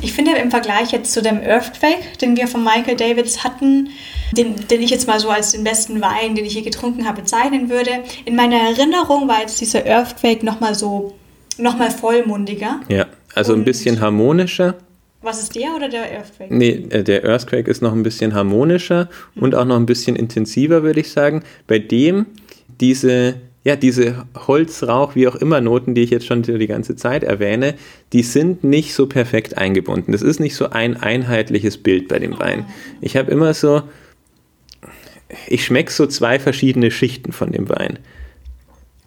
Ich 0.00 0.12
finde 0.12 0.32
im 0.32 0.50
Vergleich 0.50 0.92
jetzt 0.92 1.12
zu 1.12 1.22
dem 1.22 1.40
Earthquake, 1.40 2.02
den 2.20 2.36
wir 2.36 2.48
von 2.48 2.64
Michael 2.64 2.96
Davids 2.96 3.44
hatten, 3.44 3.90
den, 4.32 4.56
den 4.68 4.82
ich 4.82 4.90
jetzt 4.90 5.06
mal 5.06 5.20
so 5.20 5.28
als 5.28 5.52
den 5.52 5.62
besten 5.62 6.00
Wein, 6.00 6.34
den 6.34 6.44
ich 6.44 6.54
je 6.54 6.62
getrunken 6.62 7.06
habe, 7.06 7.22
bezeichnen 7.22 7.70
würde. 7.70 7.90
In 8.24 8.34
meiner 8.34 8.56
Erinnerung 8.56 9.28
war 9.28 9.40
jetzt 9.40 9.60
dieser 9.60 9.86
Earthquake 9.86 10.44
nochmal 10.44 10.74
so, 10.74 11.14
nochmal 11.58 11.90
vollmundiger. 11.90 12.80
Ja, 12.88 13.06
also 13.34 13.54
ein 13.54 13.64
bisschen 13.64 14.00
harmonischer. 14.00 14.74
Was 15.24 15.42
ist 15.42 15.54
der 15.56 15.74
oder 15.74 15.88
der 15.88 16.12
Earthquake? 16.12 16.54
Nee, 16.54 16.86
äh, 16.90 17.02
der 17.02 17.24
Earthquake 17.24 17.70
ist 17.70 17.80
noch 17.80 17.92
ein 17.92 18.02
bisschen 18.02 18.34
harmonischer 18.34 19.08
mhm. 19.34 19.42
und 19.42 19.54
auch 19.54 19.64
noch 19.64 19.76
ein 19.76 19.86
bisschen 19.86 20.16
intensiver, 20.16 20.82
würde 20.82 21.00
ich 21.00 21.10
sagen. 21.10 21.42
Bei 21.66 21.78
dem 21.78 22.26
diese, 22.80 23.36
ja, 23.64 23.76
diese 23.76 24.26
Holzrauch, 24.46 25.14
wie 25.14 25.26
auch 25.26 25.36
immer 25.36 25.62
Noten, 25.62 25.94
die 25.94 26.02
ich 26.02 26.10
jetzt 26.10 26.26
schon 26.26 26.42
die 26.42 26.66
ganze 26.66 26.94
Zeit 26.94 27.24
erwähne, 27.24 27.74
die 28.12 28.22
sind 28.22 28.64
nicht 28.64 28.92
so 28.92 29.06
perfekt 29.06 29.56
eingebunden. 29.56 30.12
Das 30.12 30.20
ist 30.20 30.40
nicht 30.40 30.56
so 30.56 30.70
ein 30.70 30.96
einheitliches 30.96 31.78
Bild 31.78 32.08
bei 32.08 32.18
dem 32.18 32.38
Wein. 32.38 32.66
Ich 33.00 33.16
habe 33.16 33.30
immer 33.30 33.54
so, 33.54 33.82
ich 35.48 35.64
schmecke 35.64 35.90
so 35.90 36.06
zwei 36.06 36.38
verschiedene 36.38 36.90
Schichten 36.90 37.32
von 37.32 37.50
dem 37.50 37.70
Wein. 37.70 37.98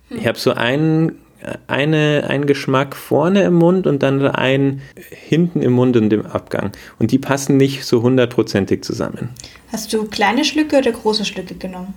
Ich 0.10 0.26
habe 0.26 0.40
so 0.40 0.52
einen 0.54 1.20
eine, 1.68 2.26
einen 2.28 2.46
Geschmack 2.46 2.96
vorne 2.96 3.44
im 3.44 3.56
Mund 3.56 3.88
und 3.88 4.04
dann 4.04 4.26
einen 4.28 4.82
hinten 4.96 5.62
im 5.62 5.74
Mund 5.74 5.98
und 5.98 6.12
im 6.12 6.26
Abgang. 6.26 6.72
Und 7.00 7.12
die 7.12 7.20
passen 7.20 7.58
nicht 7.58 7.86
so 7.86 8.02
hundertprozentig 8.02 8.84
zusammen. 8.84 9.30
Hast 9.72 9.94
du 9.94 10.06
kleine 10.06 10.44
Schlücke 10.44 10.78
oder 10.78 10.92
große 10.92 11.26
Schlücke 11.26 11.56
genommen? 11.56 11.94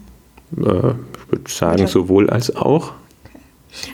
Äh, 0.57 0.63
ich 0.63 1.31
würde 1.31 1.51
sagen, 1.51 1.87
sowohl 1.87 2.31
als 2.31 2.55
auch. 2.55 2.93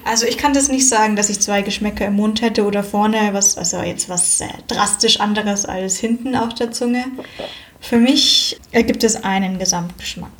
Also 0.04 0.26
ich 0.26 0.38
kann 0.38 0.54
das 0.54 0.68
nicht 0.68 0.88
sagen, 0.88 1.16
dass 1.16 1.28
ich 1.28 1.40
zwei 1.40 1.62
Geschmäcker 1.62 2.07
im 2.07 2.14
Mund 2.16 2.40
hätte 2.40 2.64
oder 2.64 2.83
vorne 2.83 3.18
was, 3.33 3.59
also 3.59 3.78
jetzt 3.78 4.09
was 4.09 4.40
äh, 4.40 4.46
drastisch 4.68 5.20
anderes 5.20 5.66
als 5.66 5.98
hinten 5.98 6.35
auf 6.35 6.54
der 6.54 6.72
Zunge. 6.72 7.04
Für 7.80 7.98
mich 7.98 8.59
ergibt 8.72 9.04
es 9.04 9.22
einen 9.22 9.59
Gesamtgeschmack. 9.59 10.30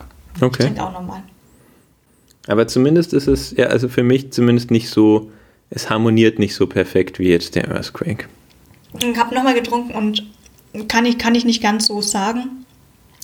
Okay. 0.40 0.64
Klingt 0.64 0.81
auch 0.81 0.93
normal. 0.93 1.23
Aber 2.47 2.67
zumindest 2.69 3.13
ist 3.13 3.27
es, 3.27 3.55
ja, 3.57 3.67
also 3.67 3.89
für 3.89 4.03
mich 4.03 4.31
zumindest 4.33 4.71
nicht 4.71 4.89
so, 4.89 5.31
es 5.71 5.91
harmoniert 5.91 6.39
nicht 6.39 6.55
so 6.55 6.67
perfekt 6.67 7.19
wie 7.19 7.29
jetzt 7.29 7.55
der 7.57 7.69
Earthquake. 7.69 8.27
Ich 8.99 9.17
habe 9.19 9.35
nochmal 9.35 9.55
getrunken 9.55 9.95
und 9.95 10.25
kann 10.89 11.07
ich, 11.07 11.19
kann 11.19 11.35
ich 11.35 11.45
nicht 11.45 11.63
ganz 11.63 11.87
so 11.87 12.01
sagen. 12.01 12.65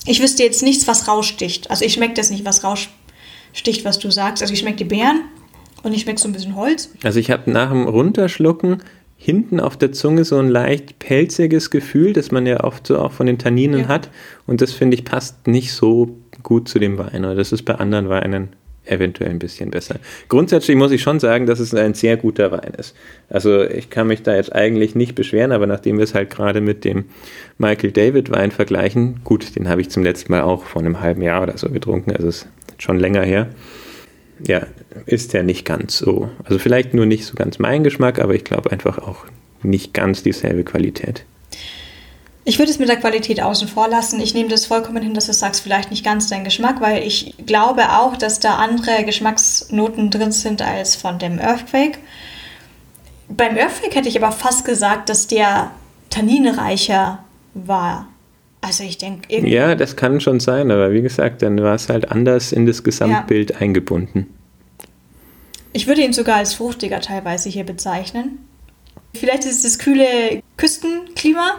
Ich 0.05 0.21
wüsste 0.21 0.43
jetzt 0.43 0.63
nichts, 0.63 0.87
was 0.87 1.07
raussticht. 1.07 1.69
Also 1.69 1.85
ich 1.85 1.93
schmecke 1.93 2.15
das 2.15 2.29
nicht, 2.29 2.45
was 2.45 2.63
raussticht, 2.63 3.85
was 3.85 3.99
du 3.99 4.11
sagst. 4.11 4.41
Also 4.41 4.53
ich 4.53 4.59
schmecke 4.59 4.77
die 4.77 4.83
Beeren 4.83 5.21
und 5.83 5.93
ich 5.93 6.01
schmecke 6.01 6.19
so 6.19 6.27
ein 6.27 6.33
bisschen 6.33 6.55
Holz. 6.55 6.89
Also 7.03 7.19
ich 7.19 7.31
habe 7.31 7.49
nach 7.49 7.69
dem 7.69 7.87
Runterschlucken 7.87 8.83
hinten 9.15 9.61
auf 9.61 9.77
der 9.77 9.93
Zunge 9.93 10.25
so 10.25 10.37
ein 10.37 10.49
leicht 10.49 10.99
pelziges 10.99 11.69
Gefühl, 11.69 12.11
das 12.11 12.31
man 12.31 12.45
ja 12.45 12.61
oft 12.61 12.85
so 12.87 12.99
auch 12.99 13.13
von 13.13 13.25
den 13.25 13.37
Tanninen 13.37 13.81
ja. 13.81 13.87
hat. 13.87 14.09
Und 14.45 14.59
das 14.59 14.73
finde 14.73 14.97
ich 14.97 15.05
passt 15.05 15.47
nicht 15.47 15.71
so 15.71 16.17
gut 16.41 16.67
zu 16.67 16.79
dem 16.79 16.97
Wein. 16.97 17.23
Oder 17.23 17.35
das 17.35 17.53
ist 17.53 17.63
bei 17.63 17.75
anderen 17.75 18.09
Weinen 18.09 18.49
eventuell 18.85 19.29
ein 19.29 19.39
bisschen 19.39 19.71
besser. 19.71 19.95
Grundsätzlich 20.27 20.75
muss 20.75 20.91
ich 20.91 21.01
schon 21.01 21.19
sagen, 21.19 21.45
dass 21.45 21.59
es 21.59 21.73
ein 21.73 21.93
sehr 21.93 22.17
guter 22.17 22.51
Wein 22.51 22.73
ist. 22.77 22.95
Also 23.29 23.63
ich 23.63 23.89
kann 23.89 24.07
mich 24.07 24.23
da 24.23 24.35
jetzt 24.35 24.53
eigentlich 24.53 24.95
nicht 24.95 25.15
beschweren, 25.15 25.51
aber 25.51 25.67
nachdem 25.67 25.97
wir 25.97 26.03
es 26.03 26.13
halt 26.13 26.29
gerade 26.29 26.61
mit 26.61 26.83
dem 26.83 27.05
Michael 27.57 27.91
David 27.91 28.31
Wein 28.31 28.51
vergleichen, 28.51 29.21
gut, 29.23 29.55
den 29.55 29.69
habe 29.69 29.81
ich 29.81 29.89
zum 29.89 30.03
letzten 30.03 30.31
Mal 30.31 30.41
auch 30.41 30.65
vor 30.65 30.81
einem 30.81 30.99
halben 30.99 31.21
Jahr 31.21 31.43
oder 31.43 31.57
so 31.57 31.69
getrunken, 31.69 32.11
also 32.11 32.27
ist 32.27 32.47
schon 32.77 32.99
länger 32.99 33.23
her. 33.23 33.49
Ja, 34.45 34.67
ist 35.05 35.33
der 35.33 35.43
nicht 35.43 35.63
ganz 35.63 35.97
so. 35.97 36.29
Also 36.43 36.59
vielleicht 36.59 36.93
nur 36.93 37.05
nicht 37.05 37.25
so 37.25 37.35
ganz 37.35 37.59
mein 37.59 37.83
Geschmack, 37.83 38.19
aber 38.19 38.33
ich 38.33 38.43
glaube 38.43 38.71
einfach 38.71 38.97
auch 38.97 39.25
nicht 39.61 39.93
ganz 39.93 40.23
dieselbe 40.23 40.63
Qualität. 40.63 41.25
Ich 42.45 42.59
würde 42.59 42.71
es 42.71 42.79
mit 42.79 42.89
der 42.89 42.97
Qualität 42.97 43.41
außen 43.41 43.69
vor 43.69 43.87
lassen. 43.87 44.19
Ich 44.19 44.33
nehme 44.33 44.49
das 44.49 44.65
vollkommen 44.65 45.01
hin, 45.01 45.13
dass 45.13 45.27
du 45.27 45.33
sagst, 45.33 45.61
vielleicht 45.61 45.91
nicht 45.91 46.03
ganz 46.03 46.27
dein 46.27 46.43
Geschmack, 46.43 46.81
weil 46.81 47.03
ich 47.03 47.35
glaube 47.45 47.83
auch, 47.89 48.17
dass 48.17 48.39
da 48.39 48.55
andere 48.55 49.05
Geschmacksnoten 49.05 50.09
drin 50.09 50.33
sind 50.33 50.61
als 50.61 50.95
von 50.95 51.19
dem 51.19 51.39
Earthquake. 51.39 51.99
Beim 53.29 53.55
Earthquake 53.55 53.95
hätte 53.95 54.09
ich 54.09 54.21
aber 54.21 54.33
fast 54.33 54.65
gesagt, 54.65 55.07
dass 55.07 55.27
der 55.27 55.71
tanninreicher 56.09 57.19
war. 57.53 58.07
Also 58.59 58.83
ich 58.83 58.97
denke. 58.97 59.47
Ja, 59.47 59.75
das 59.75 59.95
kann 59.95 60.19
schon 60.19 60.39
sein, 60.39 60.69
aber 60.69 60.91
wie 60.91 61.01
gesagt, 61.01 61.41
dann 61.41 61.61
war 61.61 61.75
es 61.75 61.89
halt 61.89 62.11
anders 62.11 62.51
in 62.51 62.65
das 62.65 62.83
Gesamtbild 62.83 63.51
ja. 63.51 63.57
eingebunden. 63.57 64.27
Ich 65.71 65.87
würde 65.87 66.01
ihn 66.01 66.13
sogar 66.13 66.37
als 66.37 66.53
fruchtiger 66.53 66.99
teilweise 67.01 67.49
hier 67.49 67.63
bezeichnen. 67.63 68.39
Vielleicht 69.13 69.45
ist 69.45 69.57
es 69.57 69.63
das 69.63 69.79
kühle 69.79 70.41
Küstenklima 70.57 71.55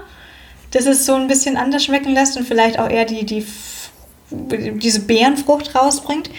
dass 0.74 0.87
es 0.87 1.06
so 1.06 1.14
ein 1.14 1.28
bisschen 1.28 1.56
anders 1.56 1.84
schmecken 1.84 2.12
lässt 2.12 2.37
und 2.37 2.46
vielleicht 2.46 2.78
auch 2.78 2.90
eher 2.90 3.04
die, 3.04 3.24
die, 3.24 3.46
diese 4.30 5.00
Beerenfrucht 5.00 5.74
rausbringt. 5.74 6.30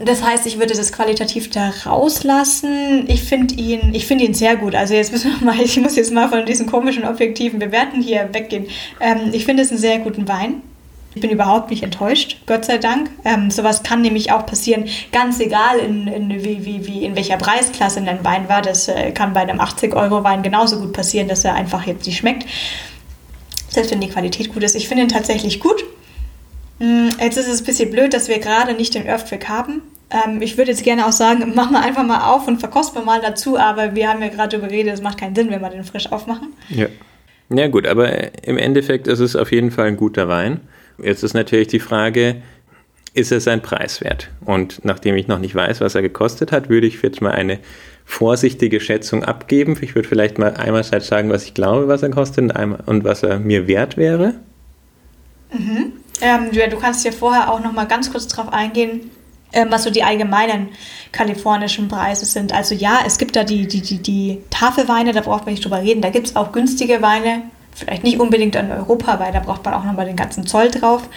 Das 0.00 0.22
heißt, 0.22 0.46
ich 0.46 0.58
würde 0.58 0.74
das 0.74 0.92
qualitativ 0.92 1.50
da 1.50 1.72
rauslassen. 1.84 3.04
Ich 3.08 3.22
finde 3.22 3.54
ihn, 3.54 3.94
ich 3.94 4.10
ihn 4.10 4.34
sehr 4.34 4.56
gut. 4.56 4.74
Also 4.74 4.94
jetzt 4.94 5.12
müssen 5.12 5.32
wir 5.38 5.44
mal, 5.44 5.60
ich 5.62 5.78
muss 5.80 5.96
jetzt 5.96 6.12
mal 6.12 6.28
von 6.28 6.46
diesen 6.46 6.66
komischen 6.66 7.04
objektiven 7.04 7.58
Bewerten 7.58 8.00
hier 8.00 8.28
weggehen. 8.32 8.66
Ähm, 9.00 9.30
ich 9.32 9.44
finde 9.44 9.62
es 9.62 9.70
einen 9.70 9.80
sehr 9.80 9.98
guten 9.98 10.26
Wein. 10.28 10.62
Ich 11.16 11.20
bin 11.20 11.30
überhaupt 11.30 11.70
nicht 11.70 11.84
enttäuscht, 11.84 12.38
Gott 12.46 12.64
sei 12.64 12.78
Dank. 12.78 13.08
Ähm, 13.24 13.48
sowas 13.48 13.84
kann 13.84 14.00
nämlich 14.00 14.32
auch 14.32 14.46
passieren, 14.46 14.86
ganz 15.12 15.38
egal 15.38 15.78
in, 15.78 16.08
in, 16.08 16.28
wie, 16.44 16.64
wie, 16.64 16.86
wie, 16.88 17.04
in 17.04 17.14
welcher 17.14 17.36
Preisklasse 17.36 18.00
ein 18.00 18.24
Wein 18.24 18.48
war. 18.48 18.62
Das 18.62 18.88
äh, 18.88 19.12
kann 19.12 19.32
bei 19.32 19.40
einem 19.40 19.60
80-Euro-Wein 19.60 20.42
genauso 20.42 20.80
gut 20.80 20.92
passieren, 20.92 21.28
dass 21.28 21.44
er 21.44 21.54
einfach 21.54 21.86
jetzt 21.86 22.06
nicht 22.06 22.18
schmeckt 22.18 22.46
selbst 23.74 23.92
wenn 23.92 24.00
die 24.00 24.08
Qualität 24.08 24.52
gut 24.52 24.62
ist. 24.62 24.74
Ich 24.74 24.88
finde 24.88 25.04
ihn 25.04 25.08
tatsächlich 25.08 25.60
gut. 25.60 25.84
Mm, 26.78 27.08
jetzt 27.20 27.36
ist 27.36 27.48
es 27.48 27.60
ein 27.60 27.64
bisschen 27.66 27.90
blöd, 27.90 28.14
dass 28.14 28.28
wir 28.28 28.38
gerade 28.38 28.74
nicht 28.74 28.94
den 28.94 29.06
Earthquake 29.06 29.48
haben. 29.48 29.82
Ähm, 30.10 30.42
ich 30.42 30.56
würde 30.56 30.70
jetzt 30.70 30.82
gerne 30.82 31.06
auch 31.06 31.12
sagen, 31.12 31.52
mach 31.54 31.70
mal 31.70 31.82
einfach 31.82 32.04
mal 32.04 32.32
auf 32.32 32.46
und 32.48 32.58
verkost 32.58 32.94
mal 33.04 33.20
dazu, 33.20 33.58
aber 33.58 33.94
wir 33.94 34.08
haben 34.08 34.22
ja 34.22 34.28
gerade 34.28 34.50
darüber 34.50 34.68
geredet, 34.68 34.94
es 34.94 35.02
macht 35.02 35.18
keinen 35.18 35.34
Sinn, 35.34 35.50
wenn 35.50 35.60
wir 35.60 35.70
den 35.70 35.84
frisch 35.84 36.10
aufmachen. 36.10 36.52
Ja. 36.68 36.86
Ja 37.50 37.68
gut, 37.68 37.86
aber 37.86 38.44
im 38.44 38.56
Endeffekt 38.56 39.06
ist 39.06 39.20
es 39.20 39.36
auf 39.36 39.52
jeden 39.52 39.70
Fall 39.70 39.88
ein 39.88 39.96
guter 39.96 40.28
Wein. 40.28 40.60
Jetzt 41.02 41.22
ist 41.22 41.34
natürlich 41.34 41.68
die 41.68 41.78
Frage, 41.78 42.36
ist 43.12 43.32
es 43.32 43.46
ein 43.46 43.60
Preiswert? 43.60 44.30
Und 44.44 44.84
nachdem 44.84 45.14
ich 45.16 45.28
noch 45.28 45.38
nicht 45.38 45.54
weiß, 45.54 45.80
was 45.80 45.94
er 45.94 46.02
gekostet 46.02 46.52
hat, 46.52 46.68
würde 46.68 46.86
ich 46.86 47.00
jetzt 47.02 47.20
mal 47.20 47.32
eine 47.32 47.58
vorsichtige 48.04 48.80
Schätzung 48.80 49.24
abgeben. 49.24 49.76
Ich 49.80 49.94
würde 49.94 50.08
vielleicht 50.08 50.38
mal 50.38 50.54
einerseits 50.54 51.08
sagen, 51.08 51.30
was 51.30 51.44
ich 51.44 51.54
glaube, 51.54 51.88
was 51.88 52.02
er 52.02 52.10
kostet 52.10 52.52
und 52.86 53.04
was 53.04 53.22
er 53.22 53.38
mir 53.38 53.66
wert 53.66 53.96
wäre. 53.96 54.34
Mhm. 55.52 55.92
Ähm, 56.20 56.50
du 56.52 56.76
kannst 56.76 57.04
ja 57.04 57.12
vorher 57.12 57.52
auch 57.52 57.60
noch 57.60 57.72
mal 57.72 57.86
ganz 57.86 58.10
kurz 58.10 58.28
darauf 58.28 58.52
eingehen, 58.52 59.10
ähm, 59.52 59.68
was 59.70 59.84
so 59.84 59.90
die 59.90 60.02
allgemeinen 60.02 60.68
kalifornischen 61.12 61.88
Preise 61.88 62.24
sind. 62.24 62.52
Also 62.52 62.74
ja, 62.74 63.00
es 63.06 63.18
gibt 63.18 63.36
da 63.36 63.44
die, 63.44 63.66
die, 63.66 63.80
die, 63.80 63.98
die 63.98 64.40
Tafelweine, 64.50 65.12
da 65.12 65.20
braucht 65.20 65.44
man 65.44 65.54
nicht 65.54 65.64
drüber 65.64 65.80
reden. 65.80 66.02
Da 66.02 66.10
gibt 66.10 66.28
es 66.28 66.36
auch 66.36 66.52
günstige 66.52 67.02
Weine, 67.02 67.42
vielleicht 67.74 68.04
nicht 68.04 68.20
unbedingt 68.20 68.54
in 68.56 68.70
Europa, 68.70 69.18
weil 69.18 69.32
da 69.32 69.40
braucht 69.40 69.64
man 69.64 69.74
auch 69.74 69.84
nochmal 69.84 70.06
den 70.06 70.16
ganzen 70.16 70.46
Zoll 70.46 70.70
drauf. 70.70 71.08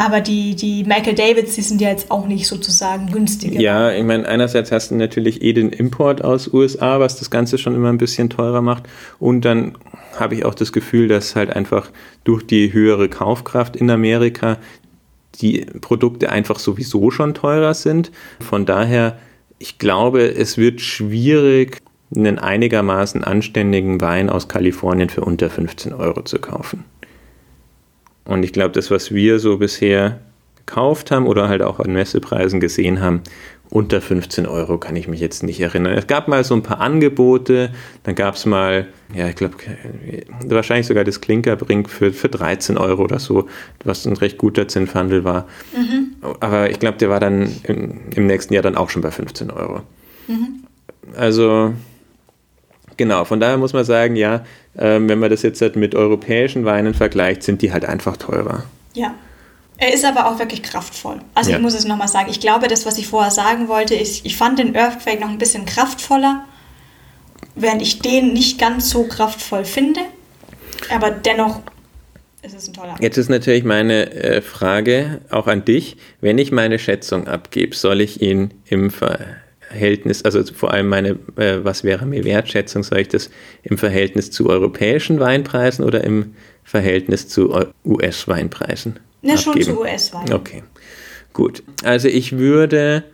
Aber 0.00 0.22
die, 0.22 0.56
die 0.56 0.84
Michael 0.84 1.14
Davids, 1.14 1.56
die 1.56 1.60
sind 1.60 1.82
ja 1.82 1.90
jetzt 1.90 2.10
auch 2.10 2.26
nicht 2.26 2.46
sozusagen 2.46 3.12
günstiger. 3.12 3.60
Ja, 3.60 3.92
ich 3.92 4.02
meine, 4.02 4.26
einerseits 4.26 4.72
hast 4.72 4.90
du 4.90 4.94
natürlich 4.94 5.42
eh 5.42 5.52
den 5.52 5.68
Import 5.68 6.24
aus 6.24 6.48
USA, 6.50 7.00
was 7.00 7.18
das 7.18 7.30
Ganze 7.30 7.58
schon 7.58 7.74
immer 7.74 7.90
ein 7.90 7.98
bisschen 7.98 8.30
teurer 8.30 8.62
macht. 8.62 8.84
Und 9.18 9.44
dann 9.44 9.76
habe 10.18 10.36
ich 10.36 10.46
auch 10.46 10.54
das 10.54 10.72
Gefühl, 10.72 11.06
dass 11.08 11.36
halt 11.36 11.50
einfach 11.50 11.90
durch 12.24 12.46
die 12.46 12.72
höhere 12.72 13.10
Kaufkraft 13.10 13.76
in 13.76 13.90
Amerika 13.90 14.56
die 15.42 15.66
Produkte 15.82 16.30
einfach 16.30 16.60
sowieso 16.60 17.10
schon 17.10 17.34
teurer 17.34 17.74
sind. 17.74 18.10
Von 18.40 18.64
daher, 18.64 19.18
ich 19.58 19.76
glaube, 19.76 20.22
es 20.22 20.56
wird 20.56 20.80
schwierig, 20.80 21.76
einen 22.16 22.38
einigermaßen 22.38 23.22
anständigen 23.22 24.00
Wein 24.00 24.30
aus 24.30 24.48
Kalifornien 24.48 25.10
für 25.10 25.20
unter 25.20 25.50
15 25.50 25.92
Euro 25.92 26.22
zu 26.22 26.38
kaufen. 26.38 26.84
Und 28.30 28.44
ich 28.44 28.52
glaube, 28.52 28.70
das, 28.70 28.92
was 28.92 29.12
wir 29.12 29.40
so 29.40 29.58
bisher 29.58 30.20
gekauft 30.54 31.10
haben 31.10 31.26
oder 31.26 31.48
halt 31.48 31.62
auch 31.62 31.80
an 31.80 31.92
Messepreisen 31.92 32.60
gesehen 32.60 33.00
haben, 33.00 33.22
unter 33.70 34.00
15 34.00 34.46
Euro 34.46 34.78
kann 34.78 34.94
ich 34.94 35.08
mich 35.08 35.18
jetzt 35.18 35.42
nicht 35.42 35.60
erinnern. 35.60 35.94
Es 35.98 36.06
gab 36.06 36.28
mal 36.28 36.44
so 36.44 36.54
ein 36.54 36.62
paar 36.62 36.80
Angebote, 36.80 37.70
dann 38.04 38.14
gab 38.14 38.36
es 38.36 38.46
mal, 38.46 38.86
ja, 39.12 39.28
ich 39.28 39.34
glaube, 39.34 39.56
wahrscheinlich 40.44 40.86
sogar 40.86 41.02
das 41.02 41.20
Klinkerbrink 41.20 41.90
für, 41.90 42.12
für 42.12 42.28
13 42.28 42.78
Euro 42.78 43.02
oder 43.02 43.18
so, 43.18 43.48
was 43.84 44.06
ein 44.06 44.16
recht 44.16 44.38
guter 44.38 44.68
Zinshandel 44.68 45.24
war. 45.24 45.48
Mhm. 45.76 46.14
Aber 46.38 46.70
ich 46.70 46.78
glaube, 46.78 46.98
der 46.98 47.10
war 47.10 47.18
dann 47.18 47.50
im, 47.64 48.00
im, 48.14 48.26
nächsten 48.26 48.54
Jahr 48.54 48.62
dann 48.62 48.76
auch 48.76 48.90
schon 48.90 49.02
bei 49.02 49.10
15 49.10 49.50
Euro. 49.50 49.82
Mhm. 50.28 50.64
Also, 51.16 51.74
genau, 53.00 53.24
von 53.24 53.40
daher 53.40 53.56
muss 53.56 53.72
man 53.72 53.82
sagen, 53.82 54.14
ja, 54.14 54.44
äh, 54.74 55.00
wenn 55.00 55.18
man 55.18 55.30
das 55.30 55.40
jetzt 55.40 55.62
halt 55.62 55.74
mit 55.74 55.94
europäischen 55.94 56.66
Weinen 56.66 56.92
vergleicht, 56.92 57.42
sind 57.42 57.62
die 57.62 57.72
halt 57.72 57.86
einfach 57.86 58.18
teurer. 58.18 58.64
Ja. 58.92 59.14
Er 59.78 59.94
ist 59.94 60.04
aber 60.04 60.26
auch 60.26 60.38
wirklich 60.38 60.62
kraftvoll. 60.62 61.22
Also 61.34 61.50
ja. 61.50 61.56
ich 61.56 61.62
muss 61.62 61.72
es 61.72 61.86
nochmal 61.86 62.08
sagen. 62.08 62.28
Ich 62.30 62.40
glaube, 62.40 62.68
das, 62.68 62.84
was 62.84 62.98
ich 62.98 63.08
vorher 63.08 63.30
sagen 63.30 63.68
wollte, 63.68 63.94
ist, 63.94 64.26
ich 64.26 64.36
fand 64.36 64.58
den 64.58 64.74
Earthquake 64.74 65.18
noch 65.18 65.30
ein 65.30 65.38
bisschen 65.38 65.64
kraftvoller, 65.64 66.44
während 67.54 67.80
ich 67.80 68.00
den 68.00 68.34
nicht 68.34 68.58
ganz 68.58 68.90
so 68.90 69.04
kraftvoll 69.04 69.64
finde. 69.64 70.00
Aber 70.94 71.10
dennoch 71.10 71.62
ist 72.42 72.54
es 72.54 72.68
ein 72.68 72.74
toller. 72.74 72.96
Jetzt 73.00 73.16
ist 73.16 73.30
natürlich 73.30 73.64
meine 73.64 74.12
äh, 74.12 74.42
Frage 74.42 75.22
auch 75.30 75.46
an 75.46 75.64
dich. 75.64 75.96
Wenn 76.20 76.36
ich 76.36 76.52
meine 76.52 76.78
Schätzung 76.78 77.26
abgebe, 77.26 77.74
soll 77.74 78.02
ich 78.02 78.20
ihn 78.20 78.52
im 78.66 78.90
Verhältnis, 79.70 80.22
also 80.22 80.42
vor 80.52 80.72
allem 80.72 80.88
meine, 80.88 81.10
äh, 81.36 81.58
was 81.62 81.84
wäre 81.84 82.04
mir 82.04 82.24
Wertschätzung, 82.24 82.82
soll 82.82 82.98
ich 82.98 83.08
das 83.08 83.30
im 83.62 83.78
Verhältnis 83.78 84.32
zu 84.32 84.48
europäischen 84.48 85.20
Weinpreisen 85.20 85.84
oder 85.84 86.02
im 86.02 86.34
Verhältnis 86.64 87.28
zu 87.28 87.54
US-Weinpreisen? 87.84 88.98
Ne, 89.22 89.38
schon 89.38 89.62
zu 89.62 89.80
US-Wein. 89.80 90.32
Okay, 90.32 90.64
gut. 91.32 91.62
Also 91.84 92.08
ich 92.08 92.36
würde 92.36 93.04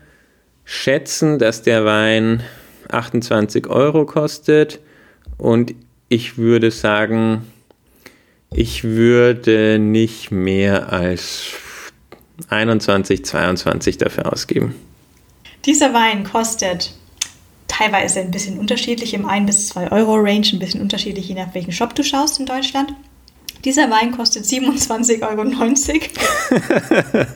schätzen, 0.64 1.38
dass 1.38 1.60
der 1.60 1.84
Wein 1.84 2.42
28 2.88 3.66
Euro 3.66 4.06
kostet 4.06 4.80
und 5.36 5.74
ich 6.08 6.38
würde 6.38 6.70
sagen, 6.70 7.42
ich 8.50 8.82
würde 8.82 9.78
nicht 9.78 10.30
mehr 10.30 10.90
als 10.90 11.50
21, 12.48 13.26
22 13.26 13.98
dafür 13.98 14.32
ausgeben. 14.32 14.74
Dieser 15.66 15.92
Wein 15.92 16.24
kostet 16.24 16.94
teilweise 17.66 18.20
ein 18.20 18.30
bisschen 18.30 18.58
unterschiedlich 18.58 19.12
im 19.14 19.26
1 19.26 19.46
bis 19.46 19.68
2 19.68 19.90
Euro 19.90 20.14
Range, 20.14 20.46
ein 20.52 20.60
bisschen 20.60 20.80
unterschiedlich, 20.80 21.28
je 21.28 21.34
nach 21.34 21.52
welchen 21.54 21.72
Shop 21.72 21.92
du 21.94 22.04
schaust 22.04 22.38
in 22.38 22.46
Deutschland. 22.46 22.94
Dieser 23.64 23.90
Wein 23.90 24.16
kostet 24.16 24.44
27,90 24.44 25.22
Euro. 25.22 25.42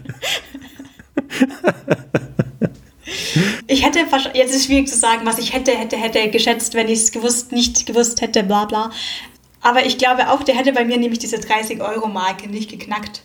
ich 3.66 3.84
hätte, 3.84 3.98
jetzt 4.34 4.50
ist 4.50 4.60
es 4.60 4.66
schwierig 4.66 4.86
zu 4.86 4.96
sagen, 4.96 5.26
was 5.26 5.38
ich 5.38 5.52
hätte, 5.52 5.72
hätte, 5.72 5.96
hätte 5.96 6.30
geschätzt, 6.30 6.74
wenn 6.74 6.86
ich 6.88 7.00
es 7.00 7.10
gewusst, 7.10 7.50
nicht 7.50 7.84
gewusst 7.86 8.20
hätte, 8.20 8.44
bla 8.44 8.66
bla. 8.66 8.92
Aber 9.60 9.84
ich 9.84 9.98
glaube 9.98 10.30
auch, 10.30 10.44
der 10.44 10.54
hätte 10.54 10.72
bei 10.72 10.84
mir 10.84 10.98
nämlich 10.98 11.18
diese 11.18 11.38
30-Euro-Marke 11.38 12.48
nicht 12.48 12.70
geknackt. 12.70 13.22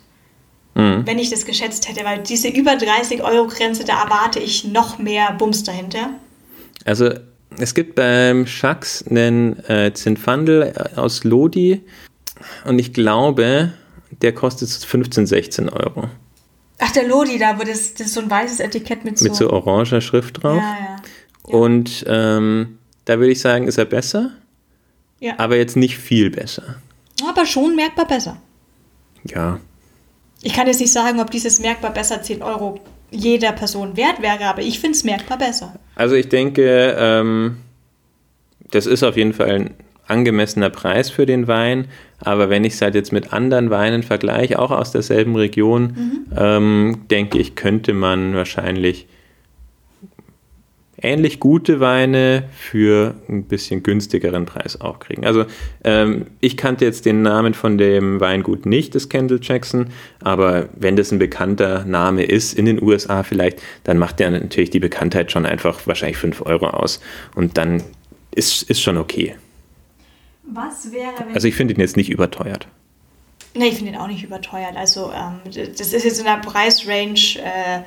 Mhm. 0.75 1.03
Wenn 1.05 1.19
ich 1.19 1.29
das 1.29 1.45
geschätzt 1.45 1.89
hätte, 1.89 2.05
weil 2.05 2.19
diese 2.23 2.49
über 2.49 2.71
30-Euro-Grenze, 2.71 3.83
da 3.85 4.03
erwarte 4.03 4.39
ich 4.39 4.65
noch 4.65 4.99
mehr 4.99 5.31
Bums 5.33 5.63
dahinter. 5.63 6.11
Also 6.85 7.09
es 7.57 7.73
gibt 7.73 7.95
beim 7.95 8.45
Schax 8.45 9.03
einen 9.07 9.63
äh, 9.67 9.93
Zinfandel 9.93 10.73
aus 10.95 11.23
Lodi, 11.23 11.81
und 12.65 12.79
ich 12.79 12.93
glaube, 12.93 13.73
der 14.21 14.33
kostet 14.33 14.69
15, 14.69 15.27
16 15.27 15.69
Euro. 15.69 16.09
Ach, 16.79 16.91
der 16.91 17.07
Lodi, 17.07 17.37
da, 17.37 17.57
wo 17.57 17.63
das, 17.63 17.93
das 17.93 18.07
ist 18.07 18.13
so 18.13 18.21
ein 18.21 18.29
weißes 18.29 18.59
Etikett 18.59 19.05
mit 19.05 19.17
so... 19.17 19.25
Mit 19.25 19.35
so 19.35 19.49
oranger 19.49 20.01
Schrift 20.01 20.43
drauf. 20.43 20.57
Ja, 20.57 20.77
ja. 20.79 20.95
ja. 21.47 21.57
Und 21.57 22.03
ähm, 22.07 22.79
da 23.05 23.19
würde 23.19 23.31
ich 23.31 23.39
sagen, 23.39 23.67
ist 23.67 23.77
er 23.77 23.85
besser. 23.85 24.31
Ja. 25.19 25.35
Aber 25.37 25.55
jetzt 25.55 25.77
nicht 25.77 25.97
viel 25.97 26.29
besser. 26.29 26.81
Aber 27.27 27.45
schon 27.45 27.75
merkbar 27.75 28.07
besser. 28.07 28.37
Ja. 29.23 29.59
Ich 30.45 30.53
kann 30.53 30.67
jetzt 30.67 30.79
nicht 30.79 30.93
sagen, 30.93 31.19
ob 31.19 31.31
dieses 31.31 31.59
merkbar 31.59 31.91
besser 31.91 32.21
10 32.21 32.43
Euro 32.43 32.79
jeder 33.09 33.51
Person 33.51 33.97
wert 33.97 34.21
wäre, 34.21 34.45
aber 34.45 34.61
ich 34.61 34.79
finde 34.79 34.95
es 34.95 35.03
merkbar 35.03 35.39
besser. 35.39 35.73
Also 35.95 36.13
ich 36.13 36.29
denke, 36.29 36.95
ähm, 36.99 37.57
das 38.69 38.85
ist 38.85 39.01
auf 39.01 39.17
jeden 39.17 39.33
Fall 39.33 39.49
ein 39.49 39.73
angemessener 40.05 40.69
Preis 40.69 41.09
für 41.09 41.25
den 41.25 41.47
Wein. 41.47 41.87
Aber 42.19 42.51
wenn 42.51 42.63
ich 42.63 42.73
es 42.73 42.81
halt 42.83 42.93
jetzt 42.93 43.11
mit 43.11 43.33
anderen 43.33 43.71
Weinen 43.71 44.03
vergleiche, 44.03 44.59
auch 44.59 44.69
aus 44.69 44.91
derselben 44.91 45.35
Region, 45.35 45.81
mhm. 45.83 46.25
ähm, 46.37 46.97
denke 47.09 47.39
ich, 47.39 47.55
könnte 47.55 47.93
man 47.93 48.35
wahrscheinlich 48.35 49.07
ähnlich 51.01 51.39
gute 51.39 51.79
Weine 51.79 52.43
für 52.51 53.15
ein 53.27 53.43
bisschen 53.43 53.83
günstigeren 53.83 54.45
Preis 54.45 54.79
auch 54.79 54.99
kriegen. 54.99 55.25
Also 55.25 55.45
ähm, 55.83 56.27
ich 56.39 56.57
kannte 56.57 56.85
jetzt 56.85 57.05
den 57.05 57.21
Namen 57.21 57.53
von 57.53 57.77
dem 57.77 58.19
Weingut 58.19 58.65
nicht, 58.65 58.95
das 58.95 59.09
Kendall 59.09 59.39
Jackson, 59.41 59.87
aber 60.21 60.69
wenn 60.75 60.95
das 60.95 61.11
ein 61.11 61.19
bekannter 61.19 61.85
Name 61.85 62.23
ist 62.23 62.53
in 62.53 62.65
den 62.65 62.81
USA 62.81 63.23
vielleicht, 63.23 63.61
dann 63.83 63.97
macht 63.97 64.19
der 64.19 64.31
natürlich 64.31 64.69
die 64.69 64.79
Bekanntheit 64.79 65.31
schon 65.31 65.45
einfach 65.45 65.85
wahrscheinlich 65.85 66.17
5 66.17 66.41
Euro 66.45 66.67
aus 66.67 67.01
und 67.35 67.57
dann 67.57 67.83
ist, 68.33 68.63
ist 68.63 68.81
schon 68.81 68.97
okay. 68.97 69.35
Was 70.47 70.91
wäre, 70.91 71.13
wenn. 71.25 71.33
Also, 71.33 71.47
ich 71.47 71.55
finde 71.55 71.73
ihn 71.73 71.79
jetzt 71.79 71.97
nicht 71.97 72.09
überteuert. 72.09 72.67
Nee, 73.55 73.69
ich 73.69 73.75
finde 73.75 73.93
ihn 73.93 73.97
auch 73.97 74.07
nicht 74.07 74.23
überteuert. 74.23 74.75
Also, 74.75 75.11
ähm, 75.11 75.39
das 75.45 75.93
ist 75.93 76.03
jetzt 76.03 76.19
in 76.19 76.25
der 76.25 76.37
Preisrange. 76.37 77.39
Äh, 77.39 77.81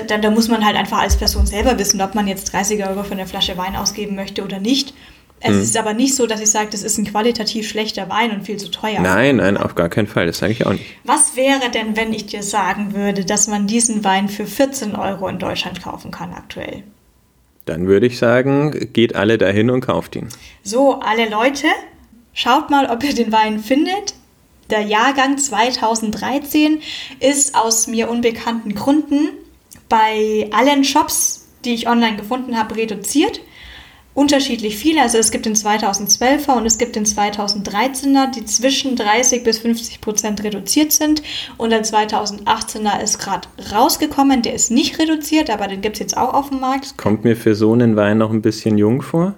da, 0.00 0.18
da, 0.18 0.30
muss 0.30 0.48
man 0.48 0.64
halt 0.64 0.76
einfach 0.76 0.98
als 0.98 1.16
Person 1.16 1.46
selber 1.46 1.78
wissen, 1.78 2.00
ob 2.00 2.14
man 2.14 2.26
jetzt 2.26 2.52
30 2.52 2.86
Euro 2.86 3.02
für 3.04 3.12
eine 3.12 3.26
Flasche 3.26 3.56
Wein 3.56 3.76
ausgeben 3.76 4.14
möchte 4.16 4.44
oder 4.44 4.58
nicht. 4.58 4.94
Es 5.40 5.50
hm. 5.50 5.62
ist 5.62 5.76
aber 5.76 5.92
nicht 5.92 6.14
so, 6.14 6.26
dass 6.26 6.40
ich 6.40 6.50
sage, 6.50 6.70
das 6.70 6.82
ist 6.82 6.96
ein 6.96 7.04
qualitativ 7.04 7.68
schlechter 7.68 8.08
Wein 8.08 8.30
und 8.30 8.44
viel 8.44 8.56
zu 8.56 8.70
teuer. 8.70 9.00
Nein, 9.00 9.36
nein, 9.36 9.56
auf 9.56 9.74
gar 9.74 9.90
keinen 9.90 10.06
Fall. 10.06 10.26
Das 10.26 10.38
sage 10.38 10.52
ich 10.52 10.64
auch 10.64 10.72
nicht. 10.72 10.86
Was 11.04 11.36
wäre 11.36 11.70
denn, 11.72 11.96
wenn 11.96 12.12
ich 12.12 12.26
dir 12.26 12.42
sagen 12.42 12.94
würde, 12.94 13.24
dass 13.24 13.46
man 13.46 13.66
diesen 13.66 14.04
Wein 14.04 14.28
für 14.28 14.46
14 14.46 14.96
Euro 14.96 15.28
in 15.28 15.38
Deutschland 15.38 15.82
kaufen 15.82 16.10
kann 16.10 16.32
aktuell? 16.32 16.82
Dann 17.66 17.86
würde 17.86 18.06
ich 18.06 18.18
sagen, 18.18 18.90
geht 18.92 19.14
alle 19.16 19.36
dahin 19.36 19.70
und 19.70 19.82
kauft 19.82 20.16
ihn. 20.16 20.28
So, 20.62 21.00
alle 21.00 21.28
Leute, 21.28 21.66
schaut 22.32 22.70
mal, 22.70 22.86
ob 22.86 23.04
ihr 23.04 23.14
den 23.14 23.32
Wein 23.32 23.58
findet. 23.58 24.14
Der 24.70 24.80
Jahrgang 24.80 25.36
2013 25.36 26.80
ist 27.20 27.54
aus 27.54 27.86
mir 27.86 28.08
unbekannten 28.08 28.74
Gründen 28.74 29.28
bei 29.88 30.48
allen 30.52 30.84
Shops, 30.84 31.46
die 31.64 31.74
ich 31.74 31.88
online 31.88 32.16
gefunden 32.16 32.58
habe, 32.58 32.76
reduziert 32.76 33.40
unterschiedlich 34.14 34.76
viele. 34.76 35.02
Also 35.02 35.18
es 35.18 35.30
gibt 35.30 35.44
den 35.44 35.54
2012er 35.54 36.56
und 36.56 36.66
es 36.66 36.78
gibt 36.78 36.96
den 36.96 37.04
2013er, 37.04 38.30
die 38.30 38.44
zwischen 38.44 38.96
30 38.96 39.42
bis 39.42 39.58
50 39.58 40.00
Prozent 40.00 40.42
reduziert 40.44 40.92
sind. 40.92 41.22
Und 41.56 41.70
der 41.70 41.84
2018er 41.84 43.02
ist 43.02 43.18
gerade 43.18 43.48
rausgekommen. 43.72 44.42
Der 44.42 44.54
ist 44.54 44.70
nicht 44.70 44.98
reduziert, 44.98 45.50
aber 45.50 45.66
den 45.66 45.80
gibt 45.80 45.96
es 45.96 46.00
jetzt 46.00 46.16
auch 46.16 46.32
auf 46.32 46.50
dem 46.50 46.60
Markt. 46.60 46.96
Kommt 46.96 47.24
mir 47.24 47.36
für 47.36 47.54
so 47.54 47.72
einen 47.72 47.96
Wein 47.96 48.18
noch 48.18 48.30
ein 48.30 48.42
bisschen 48.42 48.78
jung 48.78 49.02
vor. 49.02 49.34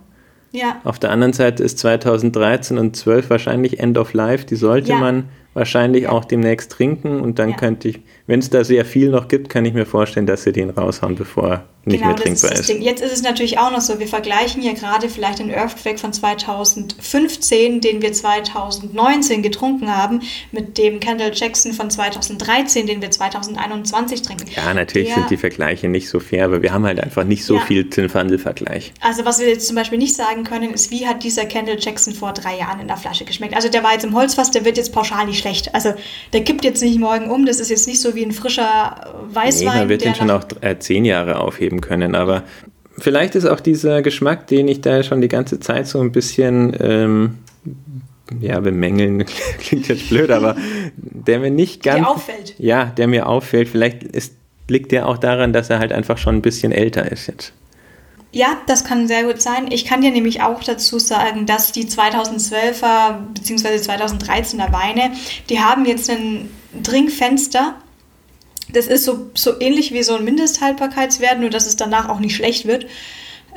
Ja. 0.52 0.80
Auf 0.84 0.98
der 0.98 1.10
anderen 1.10 1.32
Seite 1.32 1.62
ist 1.62 1.78
2013 1.78 2.78
und 2.78 2.96
12 2.96 3.30
wahrscheinlich 3.30 3.80
End 3.80 3.98
of 3.98 4.12
Life. 4.12 4.44
Die 4.44 4.56
sollte 4.56 4.90
ja. 4.90 4.98
man 4.98 5.28
wahrscheinlich 5.54 6.08
auch 6.08 6.24
demnächst 6.24 6.70
trinken 6.72 7.20
und 7.20 7.38
dann 7.38 7.50
Ja. 7.50 7.56
könnte 7.56 7.88
ich, 7.88 8.00
wenn 8.26 8.40
es 8.40 8.50
da 8.50 8.64
sehr 8.64 8.84
viel 8.84 9.10
noch 9.10 9.28
gibt, 9.28 9.48
kann 9.48 9.64
ich 9.64 9.72
mir 9.74 9.86
vorstellen, 9.86 10.26
dass 10.26 10.42
sie 10.42 10.52
den 10.52 10.70
raushauen, 10.70 11.14
bevor 11.14 11.48
er 11.50 11.64
nicht 11.84 12.02
genau, 12.02 12.14
mehr 12.16 12.26
ist 12.26 12.40
trinkbar 12.40 12.58
ist. 12.60 12.68
Ding. 12.68 12.82
Jetzt 12.82 13.00
ist 13.00 13.12
es 13.12 13.22
natürlich 13.22 13.58
auch 13.58 13.70
noch 13.70 13.80
so, 13.80 14.00
wir 14.00 14.08
vergleichen 14.08 14.60
hier 14.60 14.74
gerade 14.74 15.08
vielleicht 15.08 15.38
den 15.38 15.50
Earthquake 15.50 15.98
von 15.98 16.12
2015, 16.12 17.80
den 17.80 18.02
wir 18.02 18.12
2019 18.12 19.42
getrunken 19.42 19.94
haben, 19.96 20.20
mit 20.50 20.78
dem 20.78 20.98
Kendall 20.98 21.30
Jackson 21.32 21.72
von 21.72 21.88
2013, 21.88 22.88
den 22.88 23.00
wir 23.02 23.10
2021 23.12 24.22
trinken. 24.22 24.46
Ja, 24.56 24.74
natürlich 24.74 25.08
Der- 25.08 25.18
sind 25.18 25.30
die 25.30 25.36
Vergleiche 25.36 25.88
nicht 25.88 26.08
so 26.08 26.18
fair, 26.20 26.46
aber 26.46 26.62
wir 26.62 26.72
haben 26.72 26.84
halt 26.84 26.98
einfach 27.00 27.22
nicht 27.22 27.44
so 27.44 27.54
Ja. 27.54 27.60
viel 27.60 27.88
Zinfandel-Vergleich. 27.88 28.92
Also 29.00 29.24
was 29.24 29.38
wir 29.38 29.48
jetzt 29.48 29.68
zum 29.68 29.76
Beispiel 29.76 29.98
nicht 29.98 30.16
sagen 30.16 30.42
können, 30.42 30.72
ist, 30.74 30.90
wie 30.90 31.06
hat 31.06 31.22
dieser 31.22 31.44
Kendall 31.46 31.76
Jackson 31.78 32.14
vor 32.14 32.32
drei 32.32 32.58
Jahren 32.58 32.80
in 32.80 32.88
der 32.88 32.96
Flasche 32.96 33.24
geschmeckt? 33.24 33.54
Also 33.54 33.68
der 33.68 33.84
war 33.84 33.92
jetzt 33.92 34.04
im 34.04 34.14
Holzfass, 34.16 34.50
der 34.50 34.64
wird 34.64 34.76
jetzt 34.76 34.92
pauschal 34.92 35.26
nicht 35.26 35.38
schlecht. 35.38 35.72
Also 35.72 35.94
der 36.32 36.42
kippt 36.42 36.64
jetzt 36.64 36.82
nicht 36.82 36.98
morgen 36.98 37.30
um, 37.30 37.46
das 37.46 37.60
ist 37.60 37.70
jetzt 37.70 37.86
nicht 37.86 38.00
so 38.00 38.15
wie 38.16 38.24
ein 38.24 38.32
frischer 38.32 38.96
äh, 39.04 39.08
Nee, 39.28 39.34
Weißwein. 39.34 39.78
man 39.78 39.88
wird 39.88 40.02
der 40.02 40.12
den 40.12 40.16
schon 40.16 40.30
auch 40.30 40.44
äh, 40.60 40.78
zehn 40.78 41.04
Jahre 41.04 41.38
aufheben 41.38 41.80
können, 41.80 42.14
aber 42.14 42.42
vielleicht 42.98 43.34
ist 43.34 43.46
auch 43.46 43.60
dieser 43.60 44.02
Geschmack, 44.02 44.46
den 44.48 44.66
ich 44.66 44.80
da 44.80 45.02
schon 45.02 45.20
die 45.20 45.28
ganze 45.28 45.60
Zeit 45.60 45.86
so 45.86 46.00
ein 46.00 46.10
bisschen 46.12 46.76
ähm, 46.80 47.38
ja, 48.40 48.60
bemängeln, 48.60 49.24
klingt 49.60 49.88
jetzt 49.88 50.08
blöd, 50.08 50.30
aber 50.30 50.56
der 50.96 51.38
mir 51.38 51.50
nicht 51.50 51.82
ganz. 51.82 52.06
auffällt. 52.06 52.54
Ja, 52.58 52.86
der 52.86 53.06
mir 53.06 53.28
auffällt. 53.28 53.68
Vielleicht 53.68 54.02
ist, 54.02 54.34
liegt 54.68 54.92
der 54.92 55.08
auch 55.08 55.18
daran, 55.18 55.52
dass 55.52 55.70
er 55.70 55.78
halt 55.78 55.92
einfach 55.92 56.18
schon 56.18 56.36
ein 56.36 56.42
bisschen 56.42 56.72
älter 56.72 57.10
ist 57.10 57.28
jetzt. 57.28 57.52
Ja, 58.32 58.48
das 58.66 58.84
kann 58.84 59.08
sehr 59.08 59.24
gut 59.24 59.40
sein. 59.40 59.68
Ich 59.70 59.84
kann 59.84 60.02
dir 60.02 60.10
nämlich 60.10 60.42
auch 60.42 60.62
dazu 60.62 60.98
sagen, 60.98 61.46
dass 61.46 61.72
die 61.72 61.86
2012er 61.86 63.18
bzw. 63.34 63.76
2013er 63.76 64.72
Weine, 64.72 65.12
die 65.48 65.60
haben 65.60 65.86
jetzt 65.86 66.10
ein 66.10 66.50
Trinkfenster. 66.82 67.76
Das 68.72 68.86
ist 68.86 69.04
so, 69.04 69.30
so 69.34 69.60
ähnlich 69.60 69.92
wie 69.92 70.02
so 70.02 70.16
ein 70.16 70.24
Mindesthaltbarkeitswert, 70.24 71.38
nur 71.40 71.50
dass 71.50 71.66
es 71.66 71.76
danach 71.76 72.08
auch 72.08 72.18
nicht 72.20 72.34
schlecht 72.36 72.66
wird. 72.66 72.86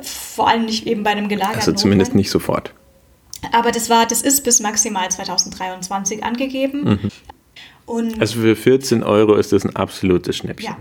Vor 0.02 0.48
allem 0.48 0.66
nicht 0.66 0.88
eben 0.88 1.04
bei 1.04 1.10
einem 1.12 1.28
gelagerten 1.28 1.60
Also 1.60 1.74
zumindest 1.74 2.10
Rotwein. 2.12 2.20
nicht 2.20 2.32
sofort. 2.32 2.74
Aber 3.52 3.72
das 3.72 3.90
war, 3.90 4.06
das 4.06 4.22
ist 4.22 4.44
bis 4.44 4.60
maximal 4.60 5.10
2023 5.10 6.24
angegeben. 6.24 7.10
Und 7.86 8.22
Also 8.22 8.40
für 8.42 8.56
14 8.56 9.04
Euro 9.04 9.36
ist 9.36 9.52
das 9.52 9.64
ein 9.66 9.76
absolutes 9.76 10.38
Schnäppchen. 10.38 10.76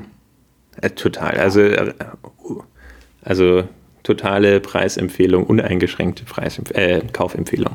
ja, 0.77 0.83
Äh, 0.83 0.91
total. 0.91 1.39
Also, 1.39 1.61
äh, 1.61 1.95
also 3.23 3.65
totale 4.03 4.61
Preisempfehlung, 4.61 5.45
uneingeschränkte 5.45 6.25
Preisempf 6.25 6.71
äh, 6.73 7.01
Kaufempfehlung. 7.13 7.75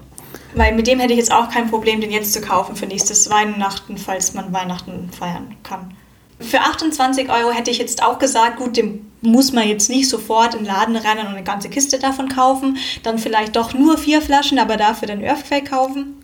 weil 0.56 0.74
mit 0.76 0.88
dem 0.88 1.00
hätte 1.00 1.14
ich 1.14 1.20
jetzt 1.20 1.32
auch 1.32 1.50
kein 1.50 1.70
Problem, 1.70 2.00
den 2.02 2.12
jetzt 2.12 2.34
zu 2.34 2.42
kaufen 2.42 2.76
für 2.76 2.86
nächstes 2.86 3.30
Weihnachten, 3.30 3.98
falls 3.98 4.34
man 4.34 4.52
Weihnachten 4.54 5.10
feiern 5.12 5.56
kann. 5.64 5.94
Für 6.44 6.60
28 6.60 7.30
Euro 7.30 7.52
hätte 7.52 7.72
ich 7.72 7.78
jetzt 7.78 8.04
auch 8.04 8.20
gesagt, 8.20 8.58
gut, 8.58 8.78
dem 8.78 9.06
muss 9.22 9.54
man 9.54 9.68
jetzt 9.68 9.90
nicht 9.90 10.10
sofort 10.10 10.54
in 10.54 10.62
den 10.62 10.68
Laden 10.68 10.96
rennen 10.96 11.28
und 11.28 11.34
eine 11.34 11.44
ganze 11.44 11.70
Kiste 11.70 12.00
davon 12.00 12.28
kaufen. 12.30 12.78
Dann 13.04 13.18
vielleicht 13.18 13.56
doch 13.56 13.74
nur 13.74 13.98
vier 13.98 14.22
Flaschen, 14.22 14.60
aber 14.60 14.78
dafür 14.78 15.08
den 15.08 15.24
Earthquake 15.24 15.70
kaufen. 15.70 16.18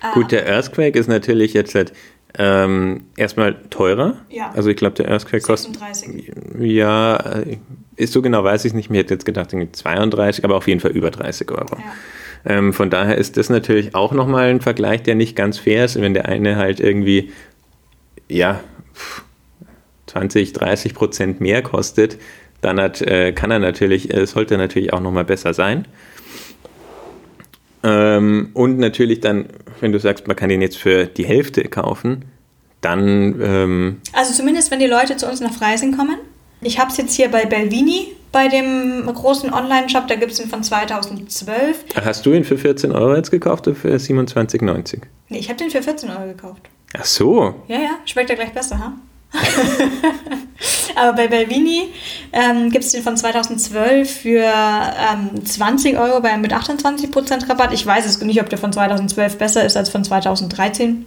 Ah, 0.00 0.12
Gut, 0.12 0.32
der 0.32 0.46
Earthquake 0.46 0.98
ist 0.98 1.08
natürlich 1.08 1.52
jetzt 1.52 1.74
halt, 1.74 1.92
ähm, 2.38 3.06
erstmal 3.16 3.56
teurer. 3.70 4.18
Ja. 4.28 4.50
Also 4.54 4.68
ich 4.70 4.76
glaube, 4.76 4.94
der 4.94 5.08
Earthquake 5.08 5.42
kostet 5.42 5.76
36. 5.78 6.32
ja, 6.60 7.16
äh, 7.16 7.58
ist 7.96 8.12
so 8.12 8.22
genau 8.22 8.44
weiß 8.44 8.64
ich 8.64 8.72
nicht. 8.72 8.88
Mir 8.90 8.98
hätte 8.98 9.14
jetzt 9.14 9.24
gedacht, 9.24 9.52
irgendwie 9.52 9.72
32, 9.72 10.44
aber 10.44 10.56
auf 10.56 10.68
jeden 10.68 10.80
Fall 10.80 10.92
über 10.92 11.10
30 11.10 11.50
Euro. 11.50 11.76
Ja. 11.76 11.92
Ähm, 12.44 12.72
von 12.72 12.88
daher 12.88 13.18
ist 13.18 13.36
das 13.36 13.50
natürlich 13.50 13.94
auch 13.94 14.12
nochmal 14.12 14.48
ein 14.48 14.60
Vergleich, 14.60 15.02
der 15.02 15.14
nicht 15.14 15.36
ganz 15.36 15.58
fair 15.58 15.84
ist, 15.84 16.00
wenn 16.00 16.14
der 16.14 16.26
eine 16.26 16.56
halt 16.56 16.80
irgendwie, 16.80 17.32
ja, 18.28 18.60
pff, 18.94 19.24
20, 20.10 20.52
30 20.52 20.94
Prozent 20.94 21.40
mehr 21.40 21.62
kostet, 21.62 22.18
dann 22.60 22.80
hat, 22.80 23.00
äh, 23.00 23.32
kann 23.32 23.50
er 23.50 23.58
natürlich, 23.58 24.12
äh, 24.12 24.26
sollte 24.26 24.58
natürlich 24.58 24.92
auch 24.92 25.00
nochmal 25.00 25.24
besser 25.24 25.54
sein. 25.54 25.86
Ähm, 27.82 28.50
und 28.52 28.78
natürlich 28.78 29.20
dann, 29.20 29.46
wenn 29.80 29.92
du 29.92 29.98
sagst, 29.98 30.26
man 30.26 30.36
kann 30.36 30.48
den 30.50 30.60
jetzt 30.60 30.76
für 30.76 31.06
die 31.06 31.24
Hälfte 31.24 31.62
kaufen, 31.64 32.24
dann 32.82 33.38
dann 33.38 34.00
Also 34.12 34.32
zumindest, 34.32 34.70
wenn 34.70 34.80
die 34.80 34.86
Leute 34.86 35.16
zu 35.16 35.26
uns 35.28 35.40
nach 35.40 35.52
Freising 35.52 35.96
kommen. 35.96 36.16
Ich 36.62 36.78
habe 36.78 36.90
es 36.90 36.96
jetzt 36.96 37.14
hier 37.14 37.30
bei 37.30 37.44
Belvini, 37.44 38.08
bei 38.32 38.48
dem 38.48 39.06
großen 39.06 39.52
Online-Shop, 39.52 40.08
da 40.08 40.14
gibt 40.14 40.32
es 40.32 40.40
ihn 40.40 40.48
von 40.48 40.62
2012. 40.62 41.84
hast 42.04 42.24
du 42.26 42.32
ihn 42.32 42.44
für 42.44 42.58
14 42.58 42.92
Euro 42.92 43.16
jetzt 43.16 43.30
gekauft 43.30 43.66
oder 43.66 43.76
für 43.76 43.94
27,90? 43.94 45.02
Nee, 45.28 45.38
ich 45.38 45.48
habe 45.48 45.58
den 45.58 45.70
für 45.70 45.82
14 45.82 46.10
Euro 46.10 46.26
gekauft. 46.26 46.68
Ach 46.96 47.04
so, 47.04 47.54
Ja, 47.68 47.76
ja, 47.76 47.98
schmeckt 48.04 48.30
ja 48.30 48.36
gleich 48.36 48.52
besser, 48.52 48.78
ha? 48.78 48.92
Aber 50.96 51.14
bei 51.14 51.28
Belvini 51.28 51.88
ähm, 52.32 52.70
gibt 52.70 52.84
es 52.84 52.92
den 52.92 53.02
von 53.02 53.16
2012 53.16 54.10
für 54.10 54.44
ähm, 54.44 55.44
20 55.44 55.96
Euro 55.96 56.20
bei, 56.20 56.36
mit 56.36 56.52
28% 56.52 57.48
Rabatt. 57.48 57.72
Ich 57.72 57.86
weiß 57.86 58.06
es 58.06 58.20
nicht, 58.20 58.40
ob 58.40 58.48
der 58.48 58.58
von 58.58 58.72
2012 58.72 59.38
besser 59.38 59.64
ist 59.64 59.76
als 59.76 59.88
von 59.88 60.04
2013. 60.04 61.06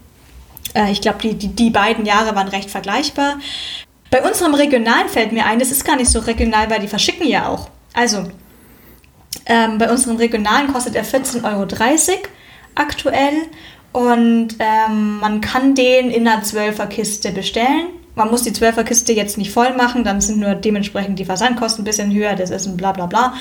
Äh, 0.74 0.92
ich 0.92 1.02
glaube, 1.02 1.20
die, 1.22 1.36
die, 1.36 1.50
die 1.50 1.70
beiden 1.70 2.06
Jahre 2.06 2.36
waren 2.36 2.48
recht 2.48 2.70
vergleichbar. 2.70 3.40
Bei 4.10 4.22
unserem 4.28 4.54
Regionalen 4.54 5.10
fällt 5.10 5.32
mir 5.32 5.46
ein, 5.46 5.60
das 5.60 5.72
ist 5.72 5.86
gar 5.86 5.96
nicht 5.96 6.10
so 6.10 6.20
regional, 6.20 6.70
weil 6.70 6.80
die 6.80 6.88
verschicken 6.88 7.28
ja 7.28 7.48
auch. 7.48 7.70
Also, 7.94 8.26
ähm, 9.46 9.78
bei 9.78 9.90
unseren 9.90 10.18
Regionalen 10.18 10.72
kostet 10.72 10.96
er 10.96 11.04
14,30 11.04 11.44
Euro 11.44 11.68
aktuell 12.76 13.34
und 13.92 14.56
ähm, 14.60 15.20
man 15.20 15.42
kann 15.42 15.76
den 15.76 16.10
in 16.10 16.28
einer 16.28 16.44
12er 16.44 16.88
Kiste 16.88 17.32
bestellen. 17.32 17.88
Man 18.16 18.30
muss 18.30 18.44
die 18.44 18.52
12er 18.52 18.84
Kiste 18.84 19.12
jetzt 19.14 19.38
nicht 19.40 19.52
voll 19.52 19.76
machen, 19.76 20.04
dann 20.04 20.22
sind 20.22 20.40
nur 20.40 20.54
dementsprechend 20.54 21.18
die 21.18 21.26
Versandkosten 21.26 21.82
ein 21.82 21.86
bisschen 21.86 22.14
höher, 22.14 22.36
das 22.36 22.52
ist 22.52 22.68
ein 22.68 22.78
bla 22.78 22.92
bla 22.92 23.08
bla. 23.08 23.34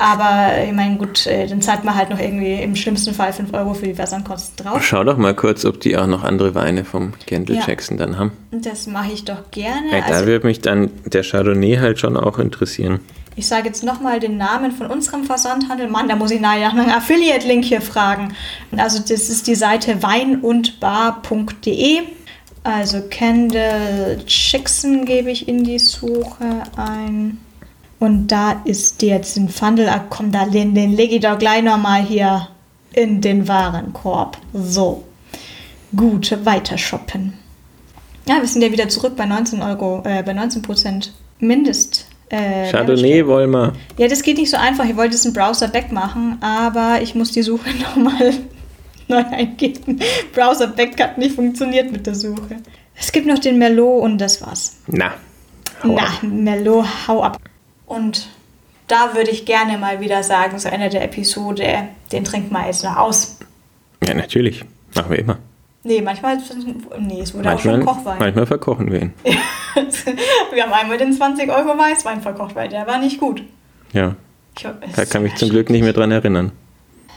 Aber 0.00 0.62
ich 0.66 0.72
meine, 0.72 0.96
gut, 0.98 1.26
äh, 1.26 1.46
dann 1.46 1.62
zahlt 1.62 1.82
man 1.84 1.94
halt 1.94 2.10
noch 2.10 2.18
irgendwie 2.18 2.54
im 2.62 2.76
schlimmsten 2.76 3.14
Fall 3.14 3.32
5 3.32 3.54
Euro 3.54 3.72
für 3.74 3.86
die 3.86 3.94
Versandkosten 3.94 4.64
drauf. 4.66 4.84
schau 4.84 5.02
doch 5.04 5.16
mal 5.16 5.34
kurz, 5.34 5.64
ob 5.64 5.80
die 5.80 5.96
auch 5.96 6.06
noch 6.06 6.24
andere 6.24 6.54
Weine 6.54 6.84
vom 6.84 7.14
Kendall 7.26 7.56
Ja. 7.56 7.62
Jackson 7.66 7.96
dann 7.96 8.18
haben. 8.18 8.32
Das 8.50 8.86
mache 8.86 9.12
ich 9.12 9.24
doch 9.24 9.50
gerne. 9.50 9.90
Ja, 9.92 10.00
da 10.06 10.14
Also, 10.14 10.26
würde 10.26 10.46
mich 10.46 10.60
dann 10.60 10.90
der 11.06 11.22
Chardonnay 11.22 11.76
halt 11.78 11.98
schon 11.98 12.16
auch 12.18 12.38
interessieren. 12.38 13.00
Ich 13.34 13.46
sage 13.48 13.68
jetzt 13.68 13.82
nochmal 13.82 14.20
den 14.20 14.36
Namen 14.36 14.72
von 14.72 14.88
unserem 14.88 15.24
Versandhandel. 15.24 15.88
Mann, 15.88 16.06
da 16.06 16.16
muss 16.16 16.30
ich 16.30 16.40
nachher 16.40 16.70
nach 16.74 16.74
einem 16.84 16.90
Affiliate-Link 16.90 17.64
hier 17.64 17.80
fragen. 17.80 18.34
Also 18.76 18.98
das 18.98 19.30
ist 19.30 19.46
die 19.46 19.54
Seite 19.54 20.02
weinundbar.de. 20.02 22.00
Also 22.64 23.00
Kendall 23.10 24.18
Jackson 24.26 25.04
gebe 25.04 25.30
ich 25.30 25.48
in 25.48 25.64
die 25.64 25.78
Suche 25.78 26.62
ein. 26.76 27.38
Und 27.98 28.28
da 28.28 28.62
ist 28.64 29.02
der 29.02 29.16
jetzt 29.16 29.36
ein 29.36 29.48
Fandel. 29.48 29.88
Ah, 29.88 30.04
komm, 30.08 30.32
da, 30.32 30.46
den, 30.46 30.74
den 30.74 30.92
lege 30.92 31.16
ich 31.16 31.22
doch 31.22 31.38
gleich 31.38 31.62
nochmal 31.62 32.02
hier 32.02 32.48
in 32.92 33.20
den 33.20 33.48
Warenkorb. 33.48 34.38
So. 34.52 35.04
Gut, 35.96 36.36
weiter 36.44 36.78
shoppen. 36.78 37.34
Ja, 38.26 38.36
wir 38.40 38.46
sind 38.46 38.62
ja 38.62 38.72
wieder 38.72 38.88
zurück 38.88 39.14
bei 39.16 39.26
19 39.26 39.62
Euro, 39.62 40.02
äh, 40.04 40.22
bei 40.22 40.32
19 40.32 40.62
Prozent 40.62 41.12
Mindest. 41.38 42.06
Äh, 42.28 42.70
Chardonnay 42.70 43.26
wollen 43.26 43.50
wir. 43.50 43.72
ja, 43.98 44.08
das 44.08 44.22
geht 44.22 44.38
nicht 44.38 44.50
so 44.50 44.56
einfach. 44.56 44.84
Ich 44.84 44.96
wollte 44.96 45.10
diesen 45.10 45.32
Browser 45.32 45.72
wegmachen, 45.74 46.38
aber 46.40 47.02
ich 47.02 47.14
muss 47.14 47.32
die 47.32 47.42
Suche 47.42 47.70
nochmal 47.96 48.32
neu 49.12 49.24
eingeben. 49.30 50.00
Browser 50.34 50.66
back 50.68 51.00
hat 51.00 51.18
nicht 51.18 51.34
funktioniert 51.36 51.92
mit 51.92 52.06
der 52.06 52.14
Suche. 52.14 52.56
Es 52.94 53.12
gibt 53.12 53.26
noch 53.26 53.38
den 53.38 53.58
Merlot 53.58 54.02
und 54.02 54.18
das 54.18 54.42
war's. 54.42 54.78
Na, 54.88 55.12
hau 55.82 55.94
Na, 55.96 56.02
ab. 56.04 56.22
Merlot, 56.22 56.86
hau 57.08 57.22
ab. 57.22 57.38
Und 57.86 58.28
da 58.88 59.14
würde 59.14 59.30
ich 59.30 59.44
gerne 59.46 59.78
mal 59.78 60.00
wieder 60.00 60.22
sagen, 60.22 60.58
so 60.58 60.68
Ende 60.68 60.88
der 60.88 61.04
Episode, 61.04 61.88
den 62.10 62.24
trinkt 62.24 62.50
man 62.52 62.66
jetzt 62.66 62.84
noch 62.84 62.96
aus. 62.96 63.38
Ja, 64.06 64.14
natürlich. 64.14 64.64
Machen 64.94 65.10
wir 65.10 65.18
immer. 65.20 65.38
Nee, 65.84 66.00
manchmal, 66.00 66.38
nee, 67.00 67.20
es 67.22 67.34
wurde 67.34 67.48
auch 67.48 67.54
Manchmal, 67.54 67.74
schon 67.76 67.84
Kochwein. 67.86 68.18
manchmal 68.18 68.46
verkochen 68.46 68.92
wir 68.92 69.02
ihn. 69.02 69.12
Wir 70.52 70.62
haben 70.64 70.72
einmal 70.72 70.96
den 70.98 71.12
20 71.12 71.50
Euro 71.50 71.76
Weißwein 71.76 72.20
verkocht, 72.22 72.54
weil 72.54 72.68
der 72.68 72.86
war 72.86 72.98
nicht 72.98 73.18
gut. 73.18 73.42
Ja, 73.92 74.14
Ich, 74.56 74.66
da 74.94 75.04
kann 75.06 75.22
mich 75.22 75.34
zum 75.36 75.48
Glück 75.48 75.70
nicht 75.70 75.82
mehr 75.82 75.92
dran 75.92 76.12
erinnern. 76.12 76.52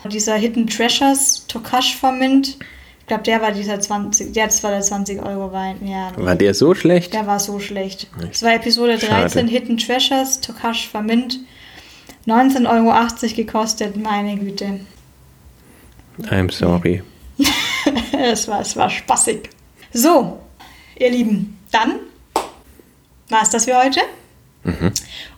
Dieser 0.10 0.36
Hidden 0.36 0.68
Treasures 0.68 1.46
Tokash 1.48 1.96
vom 1.96 2.20
Mint, 2.20 2.58
ich 3.02 3.08
glaube, 3.08 3.24
der 3.24 3.42
war 3.42 3.52
dieser 3.52 3.80
20, 3.80 4.34
der, 4.34 4.46
das 4.48 4.64
war 4.64 4.72
der 4.72 4.82
20 4.82 5.22
Euro 5.24 5.52
Wein. 5.52 5.78
Ja, 5.86 6.12
War 6.18 6.36
der 6.36 6.54
so 6.54 6.74
schlecht? 6.74 7.14
der 7.14 7.28
war 7.28 7.40
so 7.40 7.60
schlecht. 7.60 8.08
Das 8.20 8.42
war 8.42 8.54
Episode 8.56 8.98
13, 8.98 9.30
Schade. 9.42 9.48
Hidden 9.52 9.78
Treasures 9.78 10.42
Tokash 10.42 10.88
vom 10.90 11.06
Mint. 11.06 11.40
19,80 12.26 12.68
Euro 12.68 13.36
gekostet, 13.36 13.96
meine 13.98 14.38
Güte. 14.38 14.80
I'm 16.24 16.52
sorry. 16.52 17.04
Es 18.18 18.48
war, 18.48 18.62
es 18.62 18.76
war 18.76 18.90
spaßig. 18.90 19.50
So, 19.94 20.40
ihr 20.98 21.12
Lieben, 21.12 21.58
dann 21.72 22.00
war 23.30 23.44
es 23.44 23.50
das 23.52 23.66
für 23.66 23.78
heute. 23.78 24.00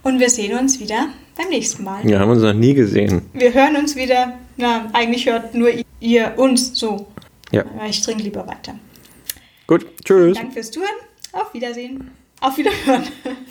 Und 0.03 0.19
wir 0.19 0.29
sehen 0.29 0.57
uns 0.57 0.79
wieder 0.79 1.09
beim 1.35 1.49
nächsten 1.49 1.83
Mal. 1.83 2.03
Wir 2.03 2.19
haben 2.19 2.29
uns 2.31 2.41
noch 2.41 2.53
nie 2.53 2.73
gesehen. 2.73 3.23
Wir 3.33 3.53
hören 3.53 3.75
uns 3.75 3.95
wieder. 3.97 4.37
Na, 4.57 4.89
eigentlich 4.93 5.25
hört 5.27 5.53
nur 5.53 5.71
ihr 5.99 6.33
uns 6.37 6.77
so. 6.77 7.07
Ja. 7.51 7.63
Ich 7.87 8.01
trinke 8.01 8.23
lieber 8.23 8.45
weiter. 8.47 8.75
Gut, 9.67 9.85
tschüss. 10.03 10.37
Danke 10.37 10.53
fürs 10.53 10.71
Touren. 10.71 10.89
Auf 11.31 11.53
Wiedersehen. 11.53 12.11
Auf 12.41 12.57
Wiederhören. 12.57 13.03